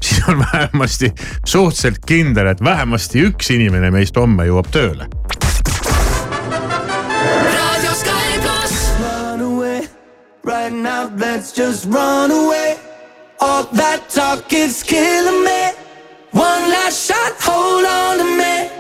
siis 0.01 0.23
on 0.29 0.43
vähemasti 0.53 1.13
suhteliselt 1.45 2.03
kindel, 2.07 2.51
et 2.55 2.63
vähemasti 2.65 3.23
üks 3.31 3.53
inimene 3.55 3.91
meist 3.95 4.17
homme 4.19 4.49
jõuab 4.51 4.71
tööle. 4.75 5.09
Right 10.43 10.73
now, 10.73 11.11
let's 11.17 11.53
just 11.53 11.85
run 11.87 12.31
away. 12.31 12.79
All 13.41 13.65
that 13.65 14.09
talk 14.09 14.53
is 14.53 14.83
killing 14.83 15.45
me. 15.45 15.73
One 16.33 16.71
last 16.71 17.07
shot, 17.09 17.35
hold 17.41 17.85
on 17.85 18.19
to 18.19 18.25
me. 18.25 18.80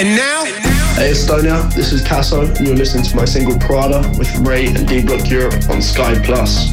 And 0.00 0.16
now. 0.16 0.44
Hey 0.94 1.10
Estonia, 1.10 1.72
this 1.74 1.92
is 1.92 2.02
Tasso, 2.02 2.46
and 2.46 2.66
you're 2.66 2.76
listening 2.76 3.04
to 3.04 3.16
my 3.16 3.26
single 3.26 3.58
Prada 3.58 4.00
with 4.18 4.34
Ray 4.38 4.66
and 4.66 4.88
D 4.88 5.02
Block 5.02 5.28
Europe 5.28 5.68
on 5.68 5.82
Sky 5.82 6.18
Plus. 6.24 6.72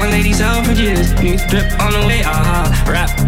My 0.00 0.10
ladies 0.10 0.40
out 0.40 0.64
for. 0.66 1.12
New 1.20 1.36
drip 1.48 1.80
on 1.80 1.92
the 1.92 2.06
way, 2.06 2.22
aha. 2.22 2.84
Rap 2.88 3.27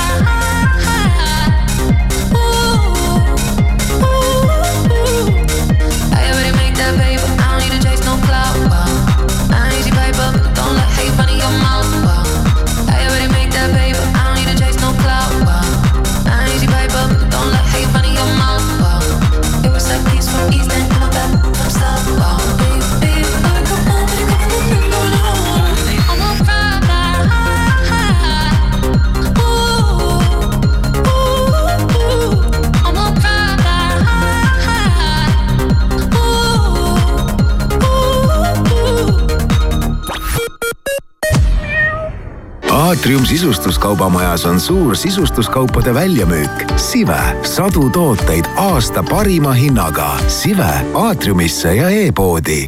Aatrium 43.01 43.25
sisustuskaubamajas 43.25 44.45
on 44.45 44.59
suur 44.59 44.95
sisustuskaupade 44.95 45.93
väljamüük. 45.93 46.51
Sive, 46.77 47.21
sadu 47.43 47.89
tooteid 47.89 48.45
aasta 48.55 49.03
parima 49.03 49.51
hinnaga. 49.51 50.17
Sive 50.27 50.85
aatriumisse 50.93 51.75
ja 51.75 51.89
e-poodi. 51.89 52.65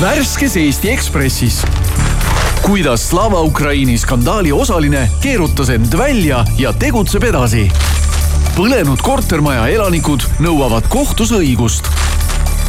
värskes 0.00 0.56
Eesti 0.56 0.90
Ekspressis 0.90 1.62
kuidas 2.62 3.08
Slava 3.08 3.40
Ukraini 3.40 3.98
skandaali 3.98 4.52
osaline 4.52 5.10
keerutas 5.20 5.70
end 5.70 5.98
välja 5.98 6.44
ja 6.58 6.72
tegutseb 6.72 7.24
edasi. 7.24 7.72
põlenud 8.56 9.00
kortermaja 9.02 9.66
elanikud 9.66 10.20
nõuavad 10.38 10.84
kohtus 10.88 11.32
õigust. 11.32 11.88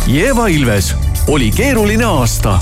Jeva 0.08 0.47
Ilves, 0.47 0.95
oli 1.28 1.52
keeruline 1.52 2.06
aasta. 2.06 2.60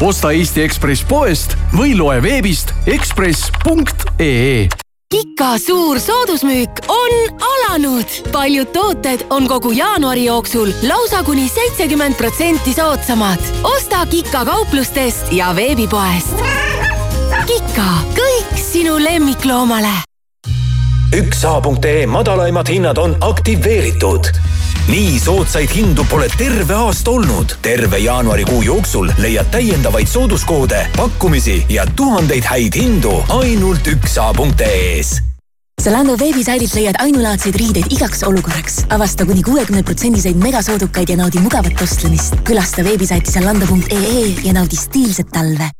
osta 0.00 0.30
Eesti 0.30 0.62
Ekspress 0.62 1.04
poest 1.04 1.57
või 1.76 1.96
loe 1.98 2.22
veebist 2.22 2.74
ekspress.ee 2.86 4.68
Kika 5.08 5.54
suur 5.58 6.00
soodusmüük 6.00 6.82
on 6.88 7.14
alanud. 7.40 8.04
paljud 8.32 8.72
tooted 8.72 9.24
on 9.30 9.48
kogu 9.48 9.72
jaanuari 9.72 10.24
jooksul 10.24 10.72
lausa 10.82 11.22
kuni 11.22 11.48
seitsekümmend 11.48 12.14
protsenti 12.14 12.72
soodsamad. 12.72 13.40
osta 13.62 14.06
Kika 14.06 14.44
kauplustest 14.44 15.32
ja 15.32 15.56
veebipoest. 15.56 16.36
Kika, 17.46 17.88
kõik 18.14 18.60
sinu 18.72 18.98
lemmikloomale 18.98 20.08
üks 21.16 21.44
A.ee 21.44 22.06
madalaimad 22.06 22.68
hinnad 22.68 22.98
on 22.98 23.16
aktiveeritud. 23.20 24.28
Nii 24.88 25.18
soodsaid 25.20 25.70
hindu 25.74 26.04
pole 26.10 26.28
terve 26.38 26.74
aasta 26.74 27.10
olnud. 27.10 27.52
terve 27.62 27.98
jaanuarikuu 27.98 28.62
jooksul 28.62 29.10
leiad 29.18 29.50
täiendavaid 29.50 30.08
sooduskoode, 30.08 30.86
pakkumisi 30.96 31.66
ja 31.68 31.86
tuhandeid 31.96 32.44
häid 32.44 32.76
hindu 32.76 33.22
ainult 33.28 33.86
üks 33.86 34.18
A.ee-s 34.18 35.22
Zalando 35.82 36.16
veebisaidilt 36.18 36.74
leiad 36.74 36.96
ainulaadseid 36.98 37.54
riideid 37.54 37.92
igaks 37.94 38.22
olukorraks. 38.22 38.84
avasta 38.88 39.26
kuni 39.26 39.42
kuuekümne 39.42 39.82
protsendiseid 39.82 40.36
megasoodukaid 40.36 41.08
ja 41.08 41.16
naudi 41.16 41.38
mugavat 41.38 41.82
ostlemist. 41.82 42.40
külasta 42.44 42.84
veebisaiti 42.84 43.30
zalando.ee 43.30 44.24
ja 44.44 44.52
naudi 44.52 44.76
stiilset 44.76 45.28
talve 45.32 45.70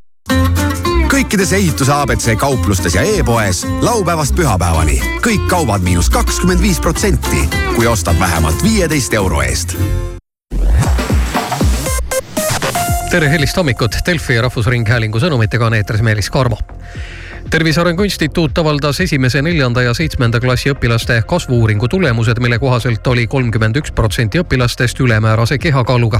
kõikides 1.09 1.51
ehituse 1.53 1.91
abc 1.91 2.35
kauplustes 2.39 2.95
ja 2.95 3.01
e-poes 3.03 3.65
laupäevast 3.81 4.35
pühapäevani. 4.35 5.01
kõik 5.25 5.47
kaubad 5.49 5.81
miinus 5.81 6.09
kakskümmend 6.09 6.61
viis 6.61 6.79
protsenti, 6.79 7.49
kui 7.75 7.87
ostad 7.87 8.19
vähemalt 8.19 8.63
viieteist 8.63 9.13
euro 9.13 9.41
eest. 9.41 9.77
tere 13.11 13.31
hilist 13.31 13.57
hommikut, 13.57 13.95
Delfi 14.05 14.33
ja 14.33 14.41
Rahvusringhäälingu 14.41 15.19
sõnumitega 15.19 15.65
on 15.65 15.73
eetris 15.73 16.01
Meelis 16.01 16.29
Karmo 16.29 16.57
tervise 17.49 17.81
Arengu 17.81 18.03
Instituut 18.03 18.57
avaldas 18.57 18.99
esimese, 18.99 19.41
neljanda 19.41 19.81
ja 19.81 19.93
seitsmenda 19.93 20.39
klassi 20.39 20.71
õpilaste 20.73 21.21
kasvu-uuringu 21.27 21.87
tulemused, 21.87 22.39
mille 22.39 22.59
kohaselt 22.59 23.07
oli 23.07 23.27
kolmkümmend 23.27 23.79
üks 23.81 23.91
protsenti 23.95 24.39
õpilastest 24.39 24.99
ülemäärase 24.99 25.57
kehakaaluga. 25.57 26.19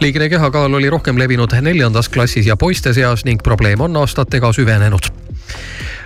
liigne 0.00 0.28
kehakaal 0.28 0.74
oli 0.74 0.90
rohkem 0.90 1.18
levinud 1.18 1.52
neljandas 1.60 2.08
klassis 2.08 2.46
ja 2.46 2.56
poiste 2.56 2.92
seas 2.94 3.24
ning 3.24 3.42
probleem 3.42 3.80
on 3.80 3.96
aastatega 3.96 4.52
süvenenud. 4.52 5.12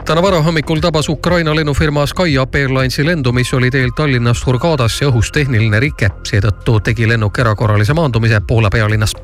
Täna 0.05 0.23
varahommikul 0.23 0.81
tabas 0.81 1.09
Ukraina 1.09 1.55
lennufirma 1.55 2.07
SkyUp 2.07 2.55
Airlinesi 2.55 3.07
lendu, 3.07 3.33
mis 3.33 3.55
oli 3.55 3.71
teel 3.71 3.91
Tallinnast 3.97 4.47
Hurghadasse 4.47 5.07
õhus 5.07 5.31
tehniline 5.33 5.81
rike, 5.81 6.11
seetõttu 6.25 6.81
tegi 6.81 7.09
lennuk 7.09 7.39
erakorralise 7.39 7.95
maandumise 7.95 8.41
Poola 8.47 8.71
pealinnas 8.71 9.15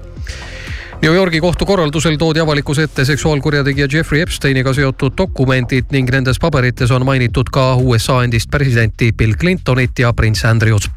New 1.02 1.14
Yorgi 1.14 1.40
kohtu 1.40 1.66
korraldusel 1.66 2.16
toodi 2.18 2.40
avalikkuse 2.42 2.82
ette 2.82 3.04
seksuaalkurjategija 3.04 3.86
Jeffrey 3.92 4.20
Epsteiniga 4.20 4.72
seotud 4.74 5.14
dokumendid 5.18 5.92
ning 5.94 6.10
nendes 6.10 6.40
paberites 6.42 6.90
on 6.90 7.04
mainitud 7.06 7.52
ka 7.54 7.76
USA 7.76 8.16
endist 8.26 8.50
presidenti 8.50 9.12
Bill 9.12 9.36
Clintonit 9.38 9.98
ja 9.98 10.12
prints 10.12 10.42
Andrewt. 10.44 10.90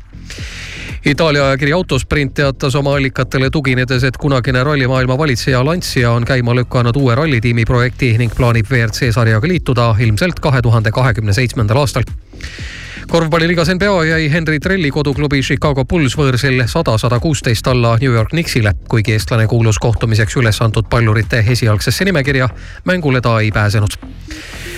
Itaalia 1.06 1.46
ajakiri 1.46 1.74
Autosprint 1.74 2.34
teatas 2.34 2.76
oma 2.76 2.96
allikatele 2.98 3.50
tuginedes, 3.50 4.04
et 4.04 4.18
kunagine 4.18 4.64
rallimaailma 4.64 5.18
valitseja 5.18 5.66
Lancia 5.66 6.12
on 6.12 6.26
käima 6.26 6.56
lükanud 6.56 6.98
uue 6.98 7.16
rallitiimi 7.16 7.66
projekti 7.66 8.16
ning 8.18 8.34
plaanib 8.34 8.74
WRC 8.74 9.14
sarjaga 9.14 9.48
liituda 9.48 9.96
ilmselt 10.00 10.42
kahe 10.42 10.62
tuhande 10.62 10.92
kahekümne 10.92 11.34
seitsmendal 11.34 11.86
aastal 11.86 12.10
korvpalliliigas 13.12 13.68
NBA 13.68 14.06
jäi 14.06 14.32
Henry 14.32 14.60
Trelli 14.60 14.92
koduklubi 14.92 15.42
Chicago 15.42 15.84
Bulls 15.86 16.14
võõrsil 16.16 16.62
sada, 16.72 16.94
sada 16.98 17.18
kuusteist 17.20 17.68
alla 17.68 17.98
New 18.02 18.14
York 18.14 18.30
Knicksile. 18.32 18.72
kuigi 18.88 19.12
eestlane 19.12 19.48
kuulus 19.48 19.80
kohtumiseks 19.80 20.38
üles 20.40 20.62
antud 20.64 20.88
pallurite 20.90 21.44
esialgsesse 21.48 22.06
nimekirja, 22.06 22.50
mängule 22.86 23.22
ta 23.22 23.40
ei 23.40 23.52
pääsenud 23.52 24.00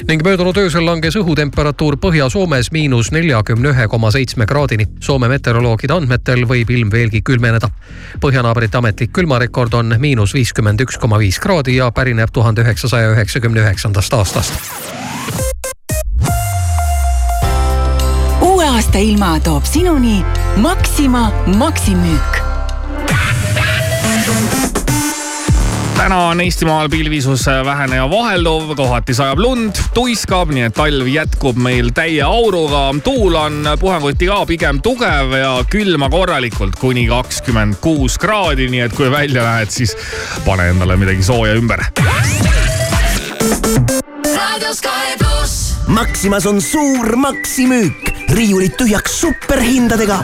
ning 0.07 0.23
möödunud 0.25 0.57
öösel 0.57 0.85
langes 0.85 1.15
õhutemperatuur 1.15 1.99
Põhja-Soomes 2.01 2.71
miinus 2.71 3.11
neljakümne 3.11 3.69
ühe 3.69 3.87
koma 3.87 4.11
seitsme 4.11 4.45
kraadini. 4.45 4.87
Soome 4.99 5.29
meteoroloogide 5.29 5.93
andmetel 5.93 6.47
võib 6.49 6.73
ilm 6.73 6.91
veelgi 6.91 7.21
külmeneda. 7.21 7.69
põhjanaabrite 8.19 8.77
ametlik 8.77 9.13
külmarekord 9.13 9.73
on 9.73 9.95
miinus 9.99 10.33
viiskümmend 10.33 10.81
üks 10.81 10.97
koma 10.97 11.19
viis 11.19 11.39
kraadi 11.39 11.75
ja 11.75 11.91
pärineb 11.91 12.33
tuhande 12.33 12.61
üheksasaja 12.61 13.13
üheksakümne 13.13 13.61
üheksandast 13.61 14.13
aastast. 14.13 14.53
Aasta 18.93 19.09
ilma 19.09 19.39
toob 19.39 19.65
sinuni 19.65 20.25
Maxima 20.55 21.31
maksimüük 21.45 22.41
täna 25.97 26.17
on 26.27 26.41
Eestimaal 26.41 26.89
pilvisus 26.89 27.45
vähene 27.65 27.95
ja 27.95 28.09
vahelduv, 28.09 28.75
kohati 28.75 29.13
sajab 29.13 29.39
lund, 29.39 29.81
tuiskab, 29.93 30.51
nii 30.53 30.67
et 30.67 30.75
talv 30.77 31.09
jätkub 31.09 31.57
meil 31.57 31.89
täie 31.95 32.21
auruga. 32.21 32.93
tuul 33.03 33.35
on 33.35 33.65
puhangoti 33.79 34.27
ka 34.29 34.45
pigem 34.45 34.81
tugev 34.81 35.33
ja 35.41 35.57
külma 35.69 36.09
korralikult 36.09 36.75
kuni 36.75 37.07
kakskümmend 37.07 37.81
kuus 37.81 38.17
kraadi, 38.17 38.69
nii 38.69 38.85
et 38.85 38.93
kui 38.93 39.11
välja 39.11 39.43
lähed, 39.43 39.73
siis 39.73 39.97
pane 40.45 40.69
endale 40.69 40.97
midagi 40.97 41.23
sooja 41.23 41.53
ümber. 41.55 41.85
raadio 44.35 44.73
Sky 44.73 45.17
pluss. 45.17 45.32
Maximas 45.87 46.45
on 46.45 46.61
suur 46.61 47.15
maksimüük, 47.15 48.11
riiulid 48.31 48.77
tühjaks 48.79 49.19
superhindadega 49.19 50.21